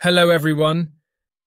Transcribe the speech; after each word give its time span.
Hello, 0.00 0.30
everyone. 0.30 0.92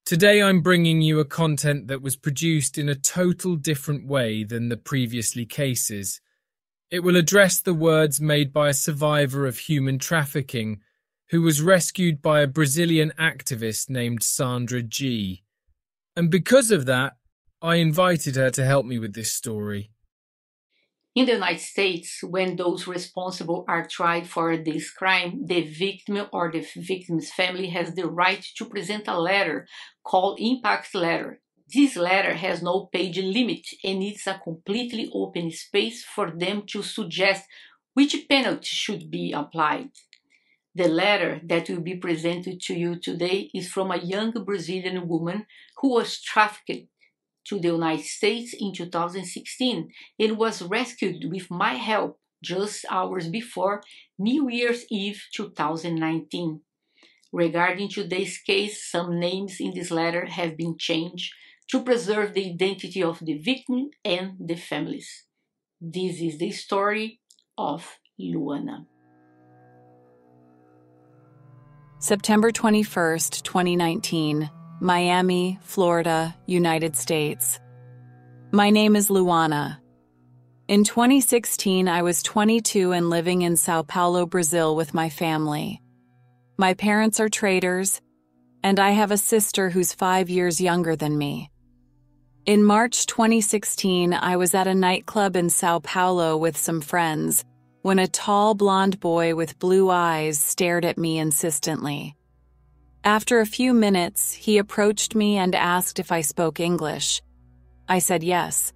Today 0.04 0.42
I'm 0.42 0.60
bringing 0.60 1.00
you 1.00 1.20
a 1.20 1.24
content 1.24 1.88
that 1.88 2.02
was 2.02 2.16
produced 2.16 2.76
in 2.76 2.86
a 2.86 2.94
total 2.94 3.56
different 3.56 4.06
way 4.06 4.44
than 4.44 4.68
the 4.68 4.76
previously 4.76 5.46
cases. 5.46 6.20
It 6.90 7.02
will 7.02 7.16
address 7.16 7.62
the 7.62 7.72
words 7.72 8.20
made 8.20 8.52
by 8.52 8.68
a 8.68 8.74
survivor 8.74 9.46
of 9.46 9.56
human 9.56 9.98
trafficking 9.98 10.82
who 11.30 11.40
was 11.40 11.62
rescued 11.62 12.20
by 12.20 12.42
a 12.42 12.46
Brazilian 12.46 13.14
activist 13.18 13.88
named 13.88 14.22
Sandra 14.22 14.82
G. 14.82 15.44
And 16.14 16.30
because 16.30 16.70
of 16.70 16.84
that, 16.84 17.14
I 17.62 17.76
invited 17.76 18.36
her 18.36 18.50
to 18.50 18.66
help 18.66 18.84
me 18.84 18.98
with 18.98 19.14
this 19.14 19.32
story. 19.32 19.91
In 21.14 21.26
the 21.26 21.32
United 21.32 21.60
States, 21.60 22.22
when 22.22 22.56
those 22.56 22.86
responsible 22.86 23.66
are 23.68 23.86
tried 23.86 24.26
for 24.26 24.56
this 24.56 24.90
crime, 24.90 25.44
the 25.44 25.60
victim 25.60 26.26
or 26.32 26.50
the 26.50 26.66
victim's 26.74 27.30
family 27.30 27.68
has 27.68 27.94
the 27.94 28.06
right 28.06 28.42
to 28.56 28.64
present 28.64 29.08
a 29.08 29.20
letter 29.20 29.66
called 30.02 30.40
impact 30.40 30.94
letter. 30.94 31.40
This 31.72 31.96
letter 31.96 32.32
has 32.32 32.62
no 32.62 32.88
page 32.90 33.18
limit 33.18 33.66
and 33.84 34.02
it's 34.02 34.26
a 34.26 34.40
completely 34.42 35.10
open 35.12 35.50
space 35.50 36.02
for 36.02 36.30
them 36.30 36.62
to 36.68 36.82
suggest 36.82 37.44
which 37.92 38.26
penalty 38.26 38.64
should 38.64 39.10
be 39.10 39.32
applied. 39.32 39.90
The 40.74 40.88
letter 40.88 41.42
that 41.44 41.68
will 41.68 41.82
be 41.82 41.96
presented 41.96 42.58
to 42.62 42.74
you 42.74 42.98
today 42.98 43.50
is 43.52 43.70
from 43.70 43.90
a 43.90 43.98
young 43.98 44.32
Brazilian 44.32 45.06
woman 45.06 45.44
who 45.76 45.92
was 45.92 46.22
trafficked 46.22 46.88
to 47.46 47.58
the 47.58 47.68
United 47.68 48.04
States 48.04 48.54
in 48.58 48.72
2016 48.72 49.90
and 50.18 50.38
was 50.38 50.62
rescued 50.62 51.30
with 51.30 51.50
my 51.50 51.74
help 51.74 52.18
just 52.42 52.84
hours 52.90 53.28
before 53.28 53.82
New 54.18 54.48
Year's 54.50 54.84
Eve 54.90 55.22
2019. 55.34 56.60
Regarding 57.32 57.88
today's 57.88 58.38
case, 58.38 58.90
some 58.90 59.18
names 59.18 59.56
in 59.58 59.72
this 59.74 59.90
letter 59.90 60.26
have 60.26 60.56
been 60.56 60.76
changed 60.78 61.32
to 61.70 61.82
preserve 61.82 62.34
the 62.34 62.50
identity 62.50 63.02
of 63.02 63.18
the 63.20 63.38
victim 63.38 63.90
and 64.04 64.32
the 64.38 64.56
families. 64.56 65.24
This 65.80 66.20
is 66.20 66.38
the 66.38 66.50
story 66.50 67.20
of 67.56 67.98
Luana. 68.20 68.86
September 71.98 72.50
21st, 72.50 73.42
2019. 73.42 74.50
Miami, 74.82 75.60
Florida, 75.62 76.34
United 76.44 76.96
States. 76.96 77.60
My 78.50 78.68
name 78.68 78.96
is 78.96 79.10
Luana. 79.10 79.78
In 80.66 80.82
2016, 80.82 81.86
I 81.86 82.02
was 82.02 82.20
22 82.24 82.90
and 82.90 83.08
living 83.08 83.42
in 83.42 83.56
Sao 83.56 83.82
Paulo, 83.82 84.26
Brazil 84.26 84.74
with 84.74 84.92
my 84.92 85.08
family. 85.08 85.80
My 86.58 86.74
parents 86.74 87.20
are 87.20 87.28
traders, 87.28 88.00
and 88.64 88.80
I 88.80 88.90
have 88.90 89.12
a 89.12 89.16
sister 89.16 89.70
who's 89.70 89.94
five 89.94 90.28
years 90.28 90.60
younger 90.60 90.96
than 90.96 91.16
me. 91.16 91.48
In 92.44 92.64
March 92.64 93.06
2016, 93.06 94.12
I 94.12 94.36
was 94.36 94.52
at 94.52 94.66
a 94.66 94.74
nightclub 94.74 95.36
in 95.36 95.48
Sao 95.48 95.78
Paulo 95.78 96.36
with 96.36 96.56
some 96.56 96.80
friends 96.80 97.44
when 97.82 98.00
a 98.00 98.08
tall 98.08 98.56
blonde 98.56 98.98
boy 98.98 99.36
with 99.36 99.60
blue 99.60 99.90
eyes 99.90 100.40
stared 100.40 100.84
at 100.84 100.98
me 100.98 101.20
insistently. 101.20 102.16
After 103.04 103.40
a 103.40 103.46
few 103.46 103.74
minutes, 103.74 104.32
he 104.32 104.58
approached 104.58 105.16
me 105.16 105.36
and 105.36 105.56
asked 105.56 105.98
if 105.98 106.12
I 106.12 106.20
spoke 106.20 106.60
English. 106.60 107.20
I 107.88 107.98
said 107.98 108.22
yes. 108.22 108.72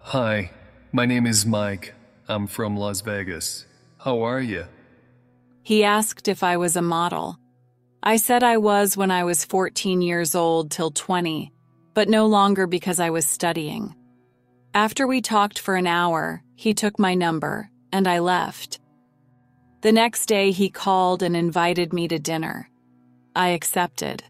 Hi, 0.00 0.50
my 0.92 1.06
name 1.06 1.26
is 1.26 1.46
Mike. 1.46 1.94
I'm 2.28 2.46
from 2.46 2.76
Las 2.76 3.00
Vegas. 3.00 3.64
How 3.98 4.20
are 4.22 4.40
you? 4.40 4.66
He 5.62 5.82
asked 5.82 6.28
if 6.28 6.42
I 6.42 6.58
was 6.58 6.76
a 6.76 6.82
model. 6.82 7.38
I 8.02 8.16
said 8.18 8.42
I 8.42 8.58
was 8.58 8.98
when 8.98 9.10
I 9.10 9.24
was 9.24 9.46
14 9.46 10.02
years 10.02 10.34
old 10.34 10.70
till 10.70 10.90
20, 10.90 11.50
but 11.94 12.06
no 12.06 12.26
longer 12.26 12.66
because 12.66 13.00
I 13.00 13.08
was 13.08 13.24
studying. 13.24 13.94
After 14.74 15.06
we 15.06 15.22
talked 15.22 15.58
for 15.58 15.76
an 15.76 15.86
hour, 15.86 16.42
he 16.54 16.74
took 16.74 16.98
my 16.98 17.14
number, 17.14 17.70
and 17.92 18.06
I 18.06 18.18
left. 18.18 18.78
The 19.80 19.92
next 19.92 20.26
day, 20.26 20.50
he 20.50 20.68
called 20.68 21.22
and 21.22 21.34
invited 21.34 21.94
me 21.94 22.08
to 22.08 22.18
dinner. 22.18 22.68
I 23.34 23.48
accepted. 23.48 24.24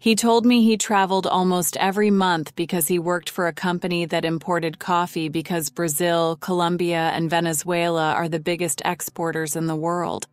He 0.00 0.14
told 0.14 0.46
me 0.46 0.62
he 0.62 0.76
traveled 0.76 1.26
almost 1.26 1.76
every 1.76 2.10
month 2.10 2.54
because 2.54 2.86
he 2.86 2.98
worked 2.98 3.30
for 3.30 3.48
a 3.48 3.52
company 3.52 4.04
that 4.06 4.24
imported 4.24 4.78
coffee 4.78 5.28
because 5.28 5.70
Brazil, 5.70 6.36
Colombia, 6.36 7.10
and 7.14 7.28
Venezuela 7.28 8.12
are 8.12 8.28
the 8.28 8.38
biggest 8.38 8.80
exporters 8.84 9.56
in 9.56 9.66
the 9.66 9.76
world. 9.76 10.26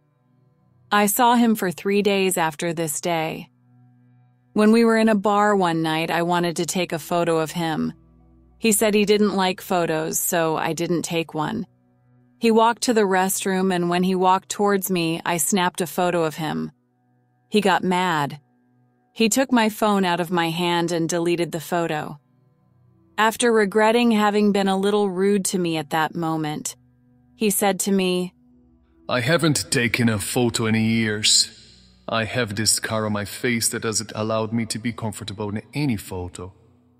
I 0.92 1.08
saw 1.08 1.36
him 1.36 1.56
for 1.56 1.72
three 1.72 2.04
days 2.04 2.38
after 2.38 2.74
this 2.74 3.02
day. 3.02 3.50
When 4.54 4.72
we 4.72 4.86
were 4.86 4.98
in 4.98 5.10
a 5.10 5.16
bar 5.16 5.56
one 5.56 5.82
night, 5.82 6.12
I 6.12 6.22
wanted 6.22 6.56
to 6.58 6.66
take 6.66 6.94
a 6.94 7.00
photo 7.00 7.40
of 7.40 7.52
him. 7.52 7.92
He 8.60 8.72
said 8.72 8.94
he 8.94 9.04
didn't 9.04 9.36
like 9.36 9.62
photos, 9.62 10.20
so 10.20 10.58
I 10.58 10.74
didn't 10.74 11.02
take 11.02 11.34
one. 11.34 11.66
He 12.40 12.52
walked 12.52 12.84
to 12.84 12.94
the 12.94 13.02
restroom, 13.02 13.74
and 13.74 13.90
when 13.90 14.04
he 14.04 14.16
walked 14.16 14.50
towards 14.50 14.92
me, 14.92 15.22
I 15.26 15.38
snapped 15.38 15.82
a 15.82 15.88
photo 15.88 16.24
of 16.24 16.36
him. 16.36 16.72
He 17.50 17.62
got 17.62 17.84
mad. 17.84 18.40
He 19.14 19.30
took 19.30 19.52
my 19.52 19.70
phone 19.70 20.04
out 20.04 20.20
of 20.20 20.32
my 20.32 20.50
hand 20.50 20.92
and 20.92 21.08
deleted 21.08 21.52
the 21.52 21.60
photo. 21.60 22.20
After 23.18 23.52
regretting 23.52 24.12
having 24.12 24.52
been 24.52 24.68
a 24.68 24.78
little 24.78 25.10
rude 25.10 25.46
to 25.46 25.58
me 25.58 25.78
at 25.78 25.92
that 25.92 26.16
moment, 26.16 26.76
he 27.36 27.50
said 27.50 27.80
to 27.82 27.92
me, 27.92 28.34
I 29.08 29.22
haven't 29.22 29.72
taken 29.72 30.10
a 30.10 30.20
photo 30.20 30.66
in 30.66 30.76
years. 30.76 31.52
I 32.10 32.26
have 32.26 32.56
this 32.56 32.72
scar 32.72 33.06
on 33.06 33.14
my 33.14 33.26
face 33.26 33.70
that 33.70 33.84
hasn't 33.84 34.12
allowed 34.16 34.52
me 34.52 34.66
to 34.66 34.80
be 34.80 34.92
comfortable 34.92 35.50
in 35.50 35.62
any 35.74 35.96
photo. 35.96 36.54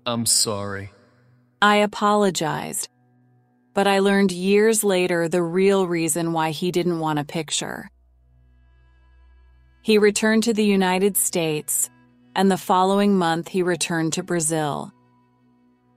I'm 0.06 0.24
sorry. 0.24 0.90
I 1.60 1.76
apologized, 1.76 2.88
but 3.74 3.86
I 3.86 3.98
learned 3.98 4.32
years 4.32 4.84
later 4.84 5.28
the 5.28 5.42
real 5.42 5.86
reason 5.86 6.32
why 6.32 6.50
he 6.50 6.70
didn't 6.70 7.00
want 7.00 7.18
a 7.18 7.24
picture. 7.24 7.90
He 9.86 9.98
returned 9.98 10.42
to 10.42 10.52
the 10.52 10.64
United 10.64 11.16
States, 11.16 11.90
and 12.34 12.50
the 12.50 12.58
following 12.58 13.16
month 13.16 13.46
he 13.46 13.62
returned 13.62 14.14
to 14.14 14.24
Brazil. 14.24 14.90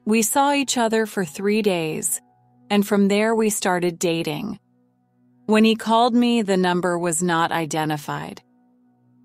We 0.06 0.22
saw 0.22 0.54
each 0.54 0.78
other 0.78 1.08
for 1.08 1.26
three 1.26 1.64
days, 1.64 2.22
and 2.70 2.86
from 2.86 3.08
there 3.08 3.34
we 3.34 3.50
started 3.50 3.98
dating. 3.98 4.60
When 5.48 5.64
he 5.64 5.76
called 5.76 6.14
me, 6.14 6.44
the 6.44 6.56
number 6.56 7.00
was 7.00 7.24
not 7.24 7.52
identified. 7.52 8.44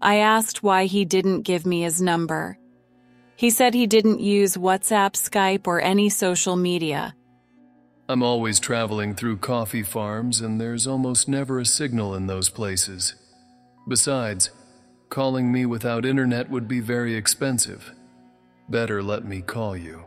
I 0.01 0.15
asked 0.21 0.63
why 0.63 0.87
he 0.87 1.05
didn't 1.05 1.43
give 1.43 1.67
me 1.67 1.83
his 1.83 2.01
number. 2.01 2.57
He 3.37 3.51
said 3.51 3.75
he 3.75 3.87
didn't 3.87 4.21
use 4.21 4.57
WhatsApp, 4.57 5.13
Skype, 5.13 5.67
or 5.67 5.83
any 5.83 6.09
social 6.09 6.57
media. 6.57 7.15
I'm 8.09 8.23
always 8.23 8.59
traveling 8.59 9.15
through 9.15 9.37
coffee 9.37 9.83
farms, 9.83 10.41
and 10.41 10.59
there's 10.59 10.87
almost 10.87 11.29
never 11.29 11.59
a 11.59 11.67
signal 11.67 12.15
in 12.15 12.29
those 12.29 12.49
places. 12.49 13.15
Besides, 13.87 14.51
calling 15.11 15.53
me 15.53 15.67
without 15.67 16.07
internet 16.07 16.51
would 16.51 16.67
be 16.67 16.81
very 16.81 17.15
expensive. 17.15 17.93
Better 18.69 19.03
let 19.03 19.25
me 19.25 19.43
call 19.43 19.77
you. 19.77 20.05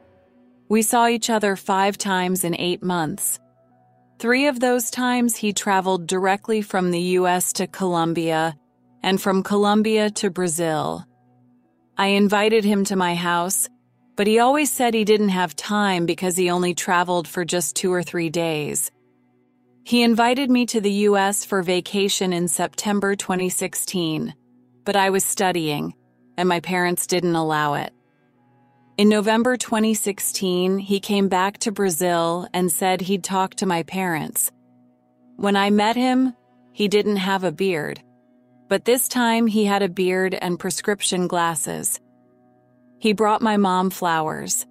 We 0.70 0.82
saw 0.82 1.08
each 1.08 1.30
other 1.30 1.56
five 1.56 1.98
times 1.98 2.44
in 2.44 2.56
eight 2.56 2.84
months. 2.84 3.40
Three 4.20 4.48
of 4.48 4.60
those 4.60 4.90
times 4.90 5.36
he 5.36 5.54
traveled 5.54 6.08
directly 6.08 6.62
from 6.62 6.92
the 6.92 7.00
US 7.20 7.54
to 7.54 7.68
Colombia 7.68 8.58
and 9.04 9.22
from 9.22 9.44
Colombia 9.44 10.10
to 10.10 10.32
Brazil. 10.32 11.06
I 11.98 12.08
invited 12.08 12.66
him 12.66 12.84
to 12.86 12.96
my 12.96 13.14
house, 13.14 13.70
but 14.16 14.28
he 14.28 14.40
always 14.40 14.72
said 14.72 14.94
he 14.94 15.06
didn't 15.06 15.30
have 15.30 15.56
time 15.56 16.08
because 16.08 16.36
he 16.36 16.50
only 16.50 16.74
traveled 16.74 17.28
for 17.28 17.46
just 17.46 17.76
two 17.76 17.94
or 17.94 18.02
three 18.02 18.30
days. 18.30 18.92
He 19.88 20.04
invited 20.04 20.52
me 20.52 20.66
to 20.66 20.82
the 20.82 20.92
US 21.08 21.46
for 21.46 21.64
vacation 21.64 22.34
in 22.34 22.50
September 22.50 23.16
2016, 23.16 24.36
but 24.84 24.98
I 24.98 25.12
was 25.12 25.24
studying, 25.24 25.94
and 26.38 26.50
my 26.50 26.60
parents 26.60 27.08
didn't 27.08 27.38
allow 27.38 27.76
it. 27.76 27.94
In 28.98 29.08
November 29.08 29.56
2016, 29.56 30.78
he 30.80 31.00
came 31.00 31.30
back 31.30 31.60
to 31.60 31.72
Brazil 31.72 32.50
and 32.54 32.70
said 32.70 33.00
he'd 33.00 33.24
talk 33.24 33.56
to 33.56 33.66
my 33.66 33.84
parents. 33.84 34.52
When 35.38 35.56
I 35.56 35.70
met 35.70 35.96
him, 35.96 36.34
he 36.74 36.90
didn't 36.90 37.16
have 37.16 37.46
a 37.46 37.52
beard, 37.54 38.02
but 38.68 38.84
this 38.84 39.08
time 39.08 39.48
he 39.48 39.64
had 39.64 39.84
a 39.84 39.88
beard 39.88 40.34
and 40.34 40.60
prescription 40.60 41.30
glasses. 41.30 42.02
He 43.00 43.14
brought 43.14 43.42
my 43.42 43.56
mom 43.56 43.92
flowers. 43.92 44.66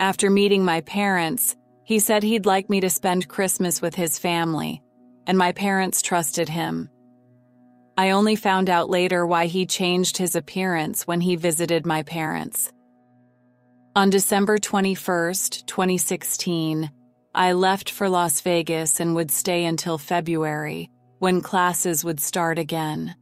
After 0.00 0.30
meeting 0.30 0.64
my 0.64 0.80
parents, 0.80 1.54
he 1.90 1.98
said 1.98 2.22
he'd 2.22 2.46
like 2.46 2.70
me 2.70 2.78
to 2.78 2.88
spend 2.88 3.26
Christmas 3.26 3.82
with 3.82 3.96
his 3.96 4.16
family, 4.16 4.80
and 5.26 5.36
my 5.36 5.50
parents 5.50 6.02
trusted 6.02 6.48
him. 6.48 6.88
I 7.98 8.10
only 8.10 8.36
found 8.36 8.70
out 8.70 8.88
later 8.88 9.26
why 9.26 9.46
he 9.46 9.66
changed 9.66 10.16
his 10.16 10.36
appearance 10.36 11.08
when 11.08 11.20
he 11.20 11.34
visited 11.34 11.84
my 11.84 12.04
parents. 12.04 12.72
On 13.96 14.08
December 14.08 14.56
21, 14.56 15.34
2016, 15.66 16.92
I 17.34 17.52
left 17.54 17.90
for 17.90 18.08
Las 18.08 18.40
Vegas 18.40 19.00
and 19.00 19.16
would 19.16 19.32
stay 19.32 19.64
until 19.64 19.98
February, 19.98 20.88
when 21.18 21.40
classes 21.40 22.04
would 22.04 22.20
start 22.20 22.56
again. 22.56 23.16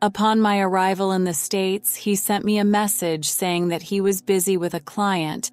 Upon 0.00 0.40
my 0.40 0.60
arrival 0.60 1.12
in 1.12 1.24
the 1.24 1.34
States, 1.34 1.94
he 1.94 2.14
sent 2.14 2.42
me 2.42 2.56
a 2.56 2.64
message 2.64 3.28
saying 3.28 3.68
that 3.68 3.82
he 3.82 4.00
was 4.00 4.22
busy 4.22 4.56
with 4.56 4.72
a 4.72 4.80
client 4.80 5.50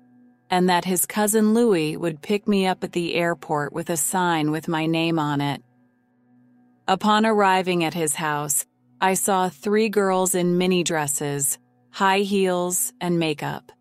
and 0.53 0.69
that 0.69 0.85
his 0.85 1.07
cousin 1.07 1.55
Louis 1.55 1.97
would 1.97 2.21
pick 2.21 2.47
me 2.47 2.67
up 2.67 2.83
at 2.83 2.91
the 2.91 3.15
airport 3.15 3.73
with 3.73 3.89
a 3.89 3.97
sign 3.97 4.51
with 4.51 4.67
my 4.67 4.85
name 4.85 5.17
on 5.17 5.41
it. 5.41 5.63
Upon 6.88 7.25
arriving 7.25 7.83
at 7.83 7.95
his 7.95 8.13
house, 8.13 8.67
I 9.01 9.15
saw 9.15 9.50
three 9.50 9.89
girls 9.89 10.35
in 10.35 10.59
mini 10.59 10.83
dresses, 10.83 11.57
high 11.89 12.19
heels, 12.19 12.94
and 13.01 13.17
makeup. 13.17 13.71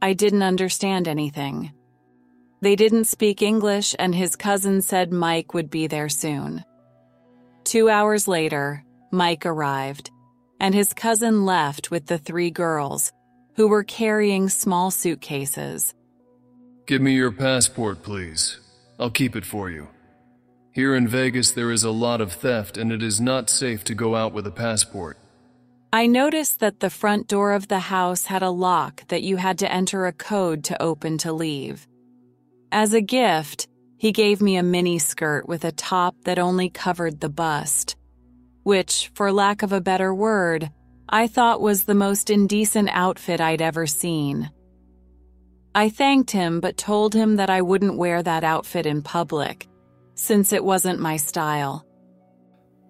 I 0.00 0.14
didn't 0.14 0.42
understand 0.42 1.06
anything. 1.06 1.70
They 2.62 2.76
didn't 2.76 3.04
speak 3.04 3.42
English, 3.42 3.94
and 3.98 4.14
his 4.14 4.36
cousin 4.36 4.80
said 4.80 5.12
Mike 5.12 5.52
would 5.52 5.68
be 5.68 5.86
there 5.86 6.08
soon. 6.08 6.64
Two 7.64 7.90
hours 7.90 8.26
later, 8.26 8.82
Mike 9.10 9.44
arrived, 9.44 10.10
and 10.60 10.74
his 10.74 10.94
cousin 10.94 11.44
left 11.44 11.90
with 11.90 12.06
the 12.06 12.16
three 12.16 12.50
girls, 12.50 13.12
who 13.56 13.68
were 13.68 13.84
carrying 13.84 14.48
small 14.48 14.90
suitcases. 14.90 15.94
Give 16.86 17.00
me 17.00 17.14
your 17.14 17.32
passport, 17.32 18.02
please. 18.02 18.58
I'll 18.98 19.10
keep 19.10 19.36
it 19.36 19.44
for 19.44 19.70
you. 19.70 19.88
Here 20.72 20.94
in 20.94 21.08
Vegas, 21.08 21.52
there 21.52 21.70
is 21.70 21.84
a 21.84 21.90
lot 21.90 22.20
of 22.20 22.32
theft, 22.32 22.76
and 22.76 22.92
it 22.92 23.02
is 23.02 23.20
not 23.20 23.50
safe 23.50 23.84
to 23.84 23.94
go 23.94 24.14
out 24.14 24.32
with 24.32 24.46
a 24.46 24.50
passport. 24.50 25.18
I 25.92 26.06
noticed 26.06 26.60
that 26.60 26.80
the 26.80 26.90
front 26.90 27.26
door 27.26 27.52
of 27.52 27.68
the 27.68 27.80
house 27.80 28.26
had 28.26 28.42
a 28.42 28.50
lock 28.50 29.06
that 29.08 29.22
you 29.22 29.36
had 29.36 29.58
to 29.58 29.72
enter 29.72 30.06
a 30.06 30.12
code 30.12 30.62
to 30.64 30.80
open 30.80 31.18
to 31.18 31.32
leave. 31.32 31.88
As 32.70 32.94
a 32.94 33.00
gift, 33.00 33.66
he 33.96 34.12
gave 34.12 34.40
me 34.40 34.56
a 34.56 34.62
mini 34.62 34.98
skirt 34.98 35.48
with 35.48 35.64
a 35.64 35.72
top 35.72 36.14
that 36.24 36.38
only 36.38 36.70
covered 36.70 37.20
the 37.20 37.28
bust 37.28 37.96
which, 38.62 39.10
for 39.14 39.32
lack 39.32 39.62
of 39.62 39.72
a 39.72 39.80
better 39.80 40.14
word, 40.14 40.70
I 41.12 41.26
thought 41.26 41.60
was 41.60 41.84
the 41.84 41.94
most 41.94 42.30
indecent 42.30 42.88
outfit 42.92 43.40
I'd 43.40 43.60
ever 43.60 43.84
seen. 43.84 44.48
I 45.74 45.88
thanked 45.88 46.30
him 46.30 46.60
but 46.60 46.76
told 46.76 47.14
him 47.14 47.36
that 47.36 47.50
I 47.50 47.62
wouldn't 47.62 47.98
wear 47.98 48.22
that 48.22 48.44
outfit 48.44 48.86
in 48.86 49.02
public, 49.02 49.66
since 50.14 50.52
it 50.52 50.64
wasn't 50.64 51.00
my 51.00 51.16
style. 51.16 51.84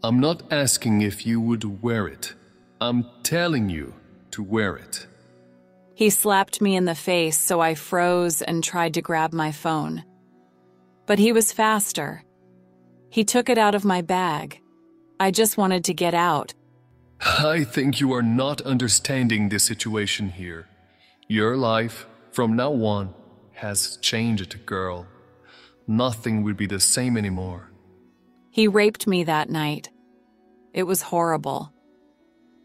I'm 0.02 0.20
not 0.20 0.52
asking 0.52 1.00
if 1.00 1.26
you 1.26 1.40
would 1.40 1.82
wear 1.82 2.08
it. 2.08 2.34
I'm 2.80 3.06
telling 3.22 3.70
you 3.70 3.94
to 4.32 4.42
wear 4.42 4.76
it. 4.76 5.06
He 5.94 6.10
slapped 6.10 6.60
me 6.60 6.76
in 6.76 6.84
the 6.84 6.94
face, 6.94 7.38
so 7.38 7.60
I 7.60 7.74
froze 7.74 8.42
and 8.42 8.62
tried 8.62 8.94
to 8.94 9.02
grab 9.02 9.32
my 9.32 9.52
phone. 9.52 10.04
But 11.06 11.18
he 11.18 11.32
was 11.32 11.52
faster. 11.52 12.22
He 13.10 13.24
took 13.24 13.48
it 13.48 13.58
out 13.58 13.74
of 13.74 13.84
my 13.84 14.02
bag. 14.02 14.60
I 15.18 15.30
just 15.30 15.56
wanted 15.56 15.84
to 15.84 15.94
get 15.94 16.14
out. 16.14 16.54
I 17.22 17.64
think 17.64 18.00
you 18.00 18.12
are 18.14 18.22
not 18.22 18.62
understanding 18.62 19.48
the 19.48 19.58
situation 19.58 20.30
here. 20.30 20.66
Your 21.28 21.56
life, 21.56 22.06
from 22.32 22.56
now 22.56 22.72
on, 22.72 23.14
has 23.52 23.98
changed, 23.98 24.64
girl. 24.64 25.06
Nothing 25.86 26.42
will 26.42 26.54
be 26.54 26.66
the 26.66 26.80
same 26.80 27.16
anymore. 27.18 27.70
He 28.50 28.66
raped 28.66 29.06
me 29.06 29.24
that 29.24 29.50
night. 29.50 29.90
It 30.72 30.84
was 30.84 31.02
horrible. 31.02 31.72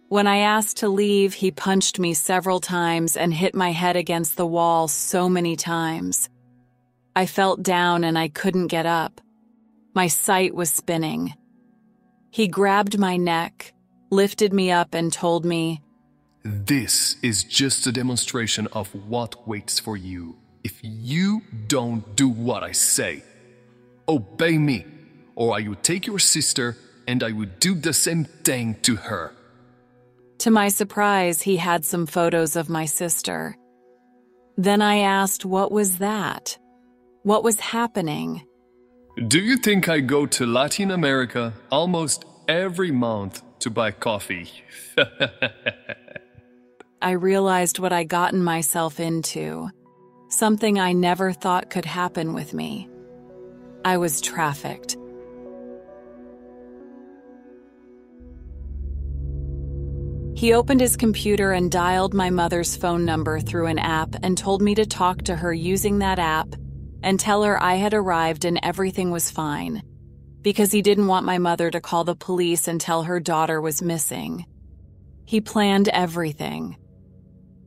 When 0.08 0.26
I 0.26 0.38
asked 0.38 0.78
to 0.78 0.88
leave, 0.88 1.34
he 1.34 1.52
punched 1.52 2.00
me 2.00 2.14
several 2.14 2.60
times 2.60 3.18
and 3.18 3.34
hit 3.34 3.56
my 3.56 3.72
head 3.72 3.98
against 3.98 4.38
the 4.38 4.46
wall 4.46 4.88
so 4.88 5.28
many 5.28 5.56
times. 5.56 6.30
I 7.16 7.26
felt 7.26 7.62
down 7.62 8.04
and 8.04 8.18
I 8.18 8.30
couldn't 8.30 8.68
get 8.68 8.86
up. 8.86 9.20
My 9.94 10.08
sight 10.08 10.56
was 10.56 10.72
spinning. 10.72 11.34
He 12.32 12.48
grabbed 12.48 12.98
my 12.98 13.18
neck, 13.18 13.74
lifted 14.16 14.54
me 14.54 14.72
up, 14.72 14.94
and 14.94 15.12
told 15.12 15.46
me, 15.46 15.82
This 16.44 17.18
is 17.22 17.44
just 17.44 17.86
a 17.88 17.92
demonstration 17.92 18.68
of 18.74 18.94
what 19.08 19.48
waits 19.48 19.80
for 19.80 19.98
you 19.98 20.38
if 20.64 20.80
you 20.82 21.44
don't 21.68 22.16
do 22.16 22.28
what 22.28 22.64
I 22.64 22.72
say. 22.72 23.24
Obey 24.08 24.58
me, 24.58 24.86
or 25.36 25.56
I 25.56 25.68
will 25.68 25.76
take 25.76 26.08
your 26.08 26.20
sister 26.20 26.76
and 27.08 27.22
I 27.22 27.32
will 27.32 27.50
do 27.60 27.76
the 27.76 27.94
same 27.94 28.26
thing 28.26 28.76
to 28.82 28.96
her. 28.96 29.34
To 30.40 30.52
my 30.52 30.70
surprise, 30.70 31.44
he 31.44 31.58
had 31.58 31.86
some 31.86 32.08
photos 32.08 32.56
of 32.56 32.70
my 32.70 32.86
sister. 32.86 33.56
Then 34.58 34.82
I 34.82 34.98
asked, 34.98 35.46
What 35.46 35.72
was 35.72 36.00
that? 36.00 36.58
What 37.24 37.44
was 37.44 37.60
happening? 37.60 38.46
Do 39.28 39.40
you 39.40 39.58
think 39.58 39.88
I 39.88 40.00
go 40.00 40.26
to 40.26 40.46
Latin 40.46 40.92
America 40.92 41.54
almost 41.72 42.26
every 42.48 42.92
month 42.92 43.42
to 43.66 43.72
buy 43.72 43.90
coffee? 43.90 44.48
I 47.02 47.12
realized 47.12 47.80
what 47.80 47.92
I'd 47.92 48.10
gotten 48.10 48.44
myself 48.44 49.00
into. 49.00 49.70
Something 50.30 50.80
I 50.80 50.94
never 50.94 51.34
thought 51.34 51.72
could 51.72 51.86
happen 51.86 52.34
with 52.34 52.54
me. 52.54 52.88
I 53.84 53.98
was 53.98 54.22
trafficked. 54.22 54.98
He 60.36 60.54
opened 60.54 60.82
his 60.82 60.96
computer 60.96 61.52
and 61.52 61.72
dialed 61.72 62.14
my 62.14 62.30
mother's 62.30 62.76
phone 62.76 63.04
number 63.04 63.40
through 63.40 63.66
an 63.66 63.80
app 63.80 64.16
and 64.22 64.38
told 64.38 64.62
me 64.62 64.76
to 64.76 64.86
talk 64.86 65.24
to 65.24 65.36
her 65.36 65.52
using 65.52 65.98
that 66.00 66.20
app 66.20 66.54
and 67.02 67.20
tell 67.20 67.42
her 67.42 67.62
I 67.62 67.76
had 67.76 67.96
arrived 67.96 68.46
and 68.46 68.60
everything 68.62 69.10
was 69.10 69.32
fine, 69.32 69.82
because 70.46 70.72
he 70.72 70.84
didn't 70.84 71.08
want 71.08 71.26
my 71.26 71.40
mother 71.40 71.72
to 71.72 71.82
call 71.82 72.04
the 72.04 72.16
police 72.16 72.68
and 72.68 72.80
tell 72.80 73.02
her 73.02 73.20
daughter 73.20 73.60
was 73.60 73.82
missing. 73.82 74.46
He 75.26 75.42
planned 75.42 75.90
everything. 75.90 76.78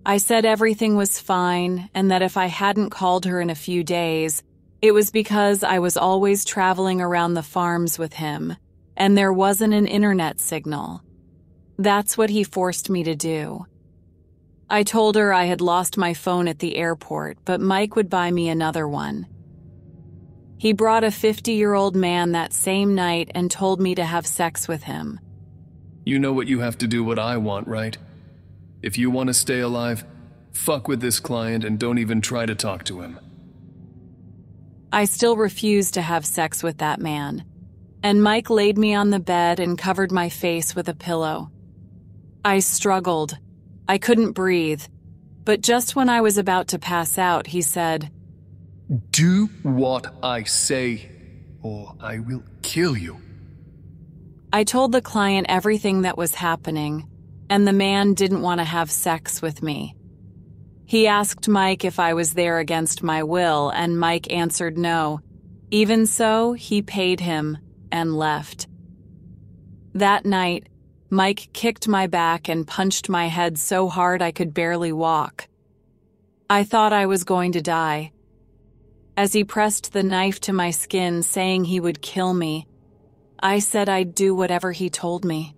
I 0.06 0.18
said 0.18 0.44
everything 0.44 0.94
was 0.94 1.18
fine 1.18 1.90
and 1.92 2.12
that 2.12 2.22
if 2.22 2.36
I 2.36 2.46
hadn't 2.46 2.90
called 2.90 3.24
her 3.24 3.40
in 3.40 3.50
a 3.50 3.56
few 3.56 3.82
days, 3.82 4.44
it 4.80 4.92
was 4.92 5.10
because 5.10 5.64
I 5.64 5.80
was 5.80 5.96
always 5.96 6.44
traveling 6.44 7.00
around 7.00 7.34
the 7.34 7.42
farms 7.42 7.98
with 7.98 8.12
him 8.12 8.54
and 8.96 9.18
there 9.18 9.32
wasn't 9.32 9.74
an 9.74 9.88
internet 9.88 10.38
signal. 10.38 11.02
That's 11.78 12.16
what 12.16 12.30
he 12.30 12.44
forced 12.44 12.88
me 12.88 13.02
to 13.02 13.16
do. 13.16 13.66
I 14.70 14.84
told 14.84 15.16
her 15.16 15.32
I 15.32 15.46
had 15.46 15.60
lost 15.60 15.98
my 15.98 16.14
phone 16.14 16.46
at 16.46 16.60
the 16.60 16.76
airport, 16.76 17.38
but 17.44 17.60
Mike 17.60 17.96
would 17.96 18.08
buy 18.08 18.30
me 18.30 18.48
another 18.48 18.86
one. 18.86 19.26
He 20.58 20.72
brought 20.72 21.04
a 21.04 21.10
50 21.10 21.52
year 21.52 21.74
old 21.74 21.96
man 21.96 22.32
that 22.32 22.52
same 22.52 22.94
night 22.94 23.30
and 23.34 23.50
told 23.50 23.80
me 23.80 23.94
to 23.94 24.04
have 24.04 24.26
sex 24.26 24.68
with 24.68 24.82
him. 24.82 25.20
You 26.04 26.18
know 26.18 26.32
what 26.32 26.48
you 26.48 26.60
have 26.60 26.78
to 26.78 26.86
do 26.86 27.04
what 27.04 27.18
I 27.18 27.36
want, 27.36 27.68
right? 27.68 27.96
If 28.82 28.98
you 28.98 29.10
want 29.10 29.28
to 29.28 29.34
stay 29.34 29.60
alive, 29.60 30.04
fuck 30.52 30.88
with 30.88 31.00
this 31.00 31.20
client 31.20 31.64
and 31.64 31.78
don't 31.78 31.98
even 31.98 32.20
try 32.20 32.46
to 32.46 32.54
talk 32.54 32.84
to 32.84 33.00
him. 33.00 33.18
I 34.92 35.04
still 35.04 35.36
refused 35.36 35.94
to 35.94 36.02
have 36.02 36.24
sex 36.24 36.62
with 36.62 36.78
that 36.78 36.98
man, 36.98 37.44
and 38.02 38.22
Mike 38.22 38.48
laid 38.48 38.78
me 38.78 38.94
on 38.94 39.10
the 39.10 39.20
bed 39.20 39.60
and 39.60 39.76
covered 39.76 40.10
my 40.10 40.28
face 40.28 40.74
with 40.74 40.88
a 40.88 40.94
pillow. 40.94 41.50
I 42.44 42.60
struggled 42.60 43.38
I 43.88 43.96
couldn't 43.96 44.32
breathe. 44.32 44.82
But 45.44 45.62
just 45.62 45.96
when 45.96 46.10
I 46.10 46.20
was 46.20 46.36
about 46.36 46.68
to 46.68 46.78
pass 46.78 47.16
out, 47.16 47.46
he 47.46 47.62
said, 47.62 48.10
Do 49.10 49.50
what 49.62 50.14
I 50.22 50.44
say, 50.44 51.10
or 51.62 51.94
I 52.00 52.20
will 52.20 52.42
kill 52.62 52.96
you. 52.96 53.20
I 54.50 54.64
told 54.64 54.92
the 54.92 55.02
client 55.02 55.46
everything 55.50 56.02
that 56.02 56.16
was 56.16 56.34
happening, 56.34 57.06
and 57.50 57.68
the 57.68 57.74
man 57.74 58.14
didn't 58.14 58.40
want 58.40 58.60
to 58.60 58.64
have 58.64 58.90
sex 58.90 59.42
with 59.42 59.62
me. 59.62 59.94
He 60.86 61.06
asked 61.06 61.48
Mike 61.48 61.84
if 61.84 62.00
I 62.00 62.14
was 62.14 62.32
there 62.32 62.58
against 62.58 63.02
my 63.02 63.22
will, 63.22 63.68
and 63.68 64.00
Mike 64.00 64.32
answered 64.32 64.78
no. 64.78 65.20
Even 65.70 66.06
so, 66.06 66.54
he 66.54 66.80
paid 66.80 67.20
him 67.20 67.58
and 67.92 68.16
left. 68.16 68.68
That 69.92 70.24
night, 70.24 70.66
Mike 71.10 71.50
kicked 71.52 71.88
my 71.88 72.06
back 72.06 72.48
and 72.48 72.66
punched 72.66 73.10
my 73.10 73.26
head 73.26 73.58
so 73.58 73.88
hard 73.90 74.22
I 74.22 74.30
could 74.30 74.54
barely 74.54 74.92
walk. 74.92 75.46
I 76.48 76.64
thought 76.64 76.94
I 76.94 77.04
was 77.04 77.24
going 77.24 77.52
to 77.52 77.60
die. 77.60 78.12
As 79.18 79.32
he 79.32 79.42
pressed 79.42 79.92
the 79.92 80.04
knife 80.04 80.38
to 80.42 80.52
my 80.52 80.70
skin, 80.70 81.24
saying 81.24 81.64
he 81.64 81.80
would 81.80 82.00
kill 82.00 82.32
me, 82.32 82.68
I 83.40 83.58
said 83.58 83.88
I'd 83.88 84.14
do 84.14 84.32
whatever 84.32 84.70
he 84.70 84.90
told 84.90 85.24
me. 85.24 85.56